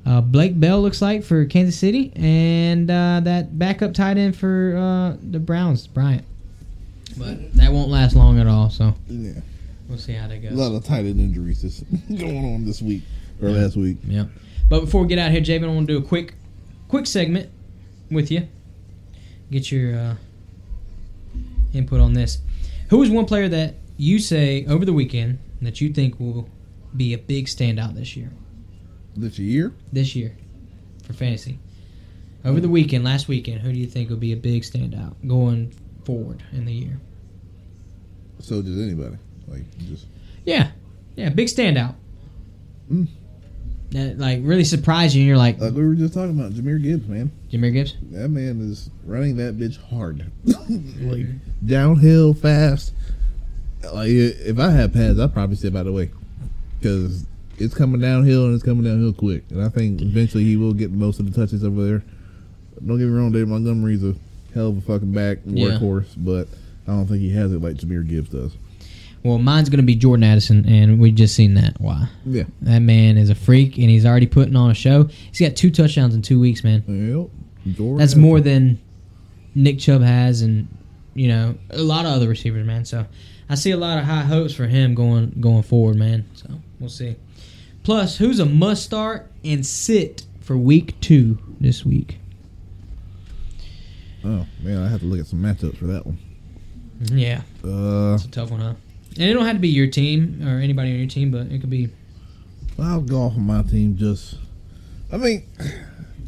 [0.07, 4.77] Uh, Blake Bell looks like for Kansas City, and uh, that backup tight end for
[4.77, 6.25] uh, the Browns, Bryant.
[7.19, 9.33] But that won't last long at all, so Yeah.
[9.91, 10.53] We'll see how that goes.
[10.53, 13.03] A lot of tight end injuries this, going on this week
[13.43, 13.99] or last week.
[14.05, 14.27] Yeah.
[14.69, 16.35] But before we get out here, Javin, I want to do a quick,
[16.87, 17.51] quick segment
[18.09, 18.47] with you.
[19.51, 20.15] Get your uh,
[21.75, 22.39] input on this.
[22.91, 26.49] Who is one player that you say over the weekend that you think will
[26.97, 28.31] be a big standout this year?
[29.17, 30.37] This year, This year
[31.05, 31.59] for fantasy.
[32.45, 35.75] Over the weekend, last weekend, who do you think will be a big standout going
[36.05, 37.01] forward in the year?
[38.39, 39.17] so does anybody.
[39.51, 40.07] Like just
[40.45, 40.71] Yeah,
[41.17, 41.95] yeah, big standout.
[42.91, 43.09] Mm.
[43.91, 46.81] That like really surprised you, and you're like, like we were just talking about, Jahmyr
[46.81, 47.33] Gibbs, man.
[47.51, 47.97] Jahmyr Gibbs.
[48.13, 50.31] That man is running that bitch hard,
[51.01, 51.27] like
[51.67, 52.93] downhill fast.
[53.93, 56.11] Like if I had pads, I'd probably step out of the way
[56.79, 57.27] because
[57.59, 59.43] it's coming downhill and it's coming downhill quick.
[59.51, 62.03] And I think eventually he will get most of the touches over there.
[62.87, 64.15] Don't get me wrong, David Montgomery's a
[64.55, 65.67] hell of a fucking back and Yeah.
[65.79, 66.47] workhorse, but
[66.87, 68.53] I don't think he has it like Jahmyr Gibbs does.
[69.23, 71.79] Well, mine's going to be Jordan Addison, and we just seen that.
[71.81, 72.09] Why?
[72.25, 75.05] Yeah, That man is a freak, and he's already putting on a show.
[75.33, 76.83] He's got two touchdowns in two weeks, man.
[76.87, 77.75] yep.
[77.77, 78.23] Jordan That's Addison.
[78.23, 78.81] more than
[79.55, 80.69] Nick Chubb has, and
[81.15, 82.87] you know a lot of other receivers, man.
[82.87, 83.05] So
[83.51, 86.25] I see a lot of high hopes for him going going forward, man.
[86.33, 86.49] So
[86.79, 87.17] we'll see.
[87.83, 92.19] Plus, who's a must start and sit for week two this week?
[94.25, 96.19] Oh man, I have to look at some matchups for that one.
[97.13, 98.75] Yeah, Uh, it's a tough one, huh?
[99.17, 101.61] And it don't have to be your team or anybody on your team, but it
[101.61, 101.89] could be.
[102.79, 103.97] I'll go off of my team.
[103.97, 104.37] Just,
[105.13, 105.47] I mean,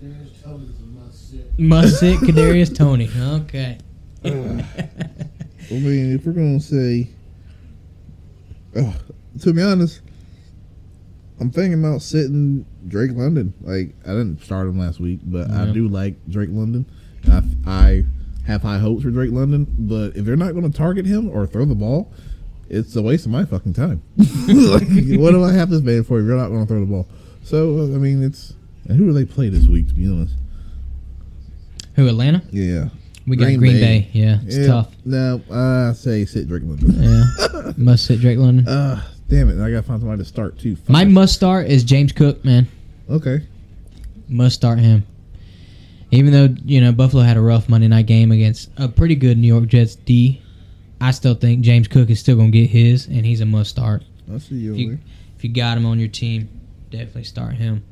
[0.00, 2.18] Darius Toney's a must sit.
[2.18, 3.08] Kadarius Toney.
[3.16, 3.78] Okay.
[4.24, 7.08] I mean, if we're gonna say,
[8.76, 8.92] uh,
[9.40, 10.00] to be honest,
[11.40, 13.54] I'm thinking about sitting Drake London.
[13.62, 16.86] Like I didn't start him last week, but I do like Drake London.
[17.28, 18.04] I, I
[18.46, 21.46] have high hopes for Drake London, but if they're not going to target him or
[21.46, 22.12] throw the ball,
[22.72, 24.02] it's a waste of my fucking time.
[24.16, 24.88] like,
[25.20, 27.06] what do I have this man for if you're not going to throw the ball?
[27.44, 28.54] So I mean, it's
[28.88, 29.88] and who do they play this week?
[29.88, 30.34] To be honest,
[31.96, 32.42] Who Atlanta?
[32.50, 32.88] yeah,
[33.26, 33.80] We got Green Green, Bay.
[33.80, 34.08] Bay.
[34.12, 34.66] Yeah, it's yeah.
[34.66, 34.88] tough.
[35.04, 37.02] No, I say sit Drake London.
[37.02, 38.66] Yeah, must sit Drake London.
[38.66, 39.62] Uh, damn it!
[39.62, 40.76] I gotta find somebody to start too.
[40.88, 42.66] My must start is James Cook, man.
[43.10, 43.46] okay.
[44.28, 45.04] Must start him.
[46.10, 49.38] Even though you know Buffalo had a rough Monday night game against a pretty good
[49.38, 50.41] New York Jets D,
[51.02, 54.02] I still think James Cook is still gonna get his, and he's a must start.
[54.32, 54.72] I see you.
[54.72, 54.98] If you,
[55.36, 56.48] if you got him on your team,
[56.90, 57.82] definitely start him.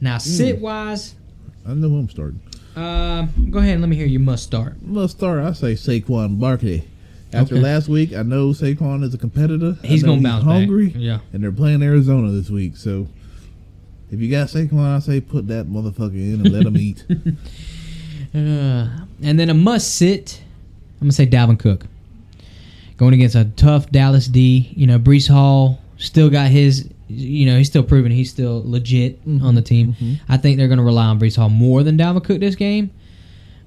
[0.00, 1.14] Now sit wise.
[1.66, 2.40] I know who I'm starting.
[2.76, 4.80] uh, go ahead and let me hear your must start.
[4.82, 5.40] Must start.
[5.42, 6.84] I say Saquon Barkley.
[7.32, 7.64] After Okay.
[7.64, 9.76] last week, I know Saquon is a competitor.
[9.82, 11.02] I He's know gonna bounce hungry, back.
[11.02, 11.18] Yeah.
[11.32, 12.76] and they're playing Arizona this week.
[12.76, 13.08] So,
[14.12, 17.04] if you got Saquon, I say put that motherfucker in and let him eat.
[18.34, 18.88] Uh,
[19.22, 20.42] and then a must sit.
[21.00, 21.86] I'm gonna say Dalvin Cook.
[23.04, 24.72] Going against a tough Dallas D.
[24.74, 26.88] You know, Breece Hall still got his.
[27.08, 29.94] You know, he's still proven he's still legit on the team.
[30.26, 32.90] I think they're gonna rely on Breece Hall more than Dalvin Cook this game.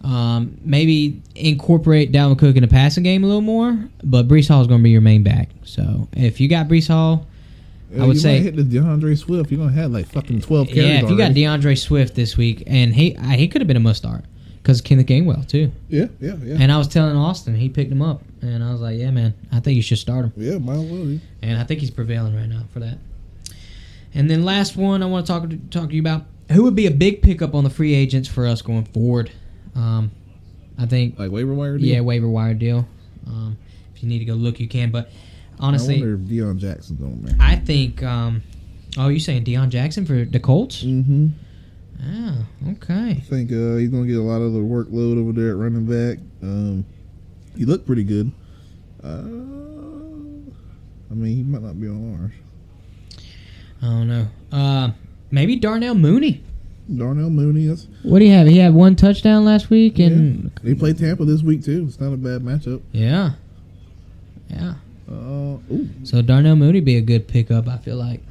[0.03, 4.61] Um, maybe incorporate Dalvin Cook in the passing game a little more, but Breece Hall
[4.61, 5.49] is going to be your main back.
[5.64, 7.27] So if you got Breece Hall,
[7.95, 9.51] I would you say hit the D'Andre Swift.
[9.51, 10.84] You're gonna have like fucking twelve carries.
[10.84, 11.03] yeah.
[11.03, 11.35] If you got.
[11.35, 14.26] D'Andre Swift this week, and he I, he could have been a must start
[14.68, 15.72] because Kenneth Gainwell too.
[15.88, 18.81] yeah, yeah, yeah, And I was telling Austin, he picked him up, and I was
[18.81, 20.34] like, yeah, man, I think you should start him.
[20.35, 20.57] yeah.
[20.57, 21.19] Might as well.
[21.41, 22.98] and I think he's prevailing right now for that.
[24.14, 26.76] And then last one I want to talk to talk to you about who would
[26.76, 29.31] be a big pickup on the free agents for us going forward.
[29.73, 30.11] Um,
[30.77, 31.77] I think Like waiver wire.
[31.77, 31.88] Deal?
[31.88, 32.85] yeah, waiver wire deal.
[33.26, 33.57] Um,
[33.95, 34.91] if you need to go look, you can.
[34.91, 35.10] But
[35.61, 37.35] I honestly, wonder if Deon Jackson's on there.
[37.39, 38.03] I, think.
[38.03, 38.44] Um,
[38.98, 40.84] oh, you saying Deon Jackson for the Colts?
[40.84, 41.27] Mm-hmm.
[42.03, 43.11] Oh, okay.
[43.11, 45.86] I think uh, he's gonna get a lot of the workload over there at running
[45.86, 46.19] back.
[46.44, 46.86] Um,
[47.57, 48.32] he looked pretty good.
[49.03, 49.24] Uh,
[51.10, 52.32] I mean, he might not be on ours.
[53.82, 54.28] I don't know.
[54.52, 54.91] Uh,
[55.32, 56.44] maybe Darnell Mooney.
[56.95, 57.68] Darnell Mooney.
[57.68, 58.48] That's, What do you have?
[58.48, 61.86] He had one touchdown last week, and he played Tampa this week too.
[61.88, 62.82] It's not a bad matchup.
[62.91, 63.32] yeah,
[64.49, 64.76] yeah.
[65.10, 65.57] Uh,
[66.03, 67.68] So Darnell Mooney be a good pickup.
[67.68, 68.22] I feel like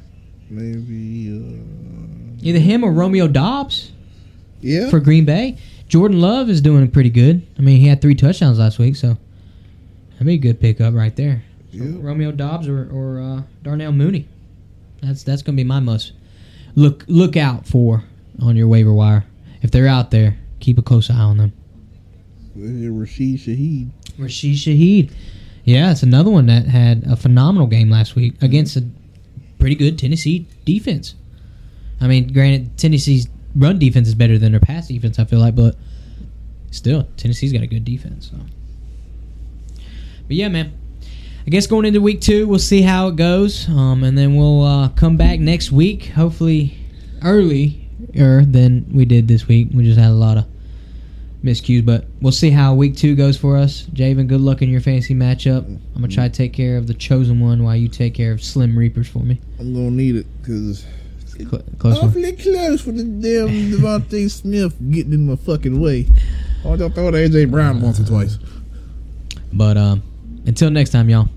[0.49, 1.31] maybe.
[1.31, 3.91] Uh, either him or Romeo Doubs
[4.61, 4.89] yeah.
[4.89, 5.57] for Green Bay.
[5.87, 7.45] Jordan Love is doing pretty good.
[7.57, 9.17] I mean, he had three touchdowns last week, so
[10.11, 11.43] that'd be a good pickup right there.
[11.71, 11.97] So Yeah.
[11.99, 14.27] Romeo Doubs or, or uh, Darnell Mooney.
[15.01, 16.13] That's that's gonna be my must
[16.75, 18.03] look look out for
[18.41, 19.25] on your waiver wire.
[19.61, 21.53] If they're out there, keep a close eye on them.
[22.55, 23.89] Rashid Shaheed.
[24.17, 25.11] Rashid Shaheed.
[25.63, 28.85] Yeah, it's another one that had a phenomenal game last week against a
[29.67, 31.15] pretty good Tennessee defense.
[31.99, 35.55] I mean, granted, Tennessee's run defense is better than their pass defense, I feel like,
[35.55, 35.75] but
[36.71, 38.31] still, Tennessee's got a good defense.
[38.31, 38.37] So.
[40.27, 40.71] But yeah, man.
[41.45, 44.63] I guess going into week two, we'll see how it goes, um, and then we'll
[44.63, 46.77] uh, come back next week, hopefully
[47.21, 49.67] earlier than we did this week.
[49.73, 50.45] We just had a lot of
[51.43, 53.83] miscues, but we'll see how week two goes for us.
[53.93, 55.65] Javin, good luck in your fantasy matchup.
[55.65, 58.43] I'm gonna try to take care of the chosen one while you take care of
[58.43, 59.39] Slim Reapers for me.
[59.59, 60.85] I'm gonna need it because
[61.37, 62.09] Cl- close one.
[62.09, 66.03] awfully close for the damn DeVonta Smith getting in my fucking way.
[66.63, 68.37] Why don't you throw to AJ Brown once or twice?
[69.53, 70.03] But um,
[70.45, 71.29] until next time, y'all.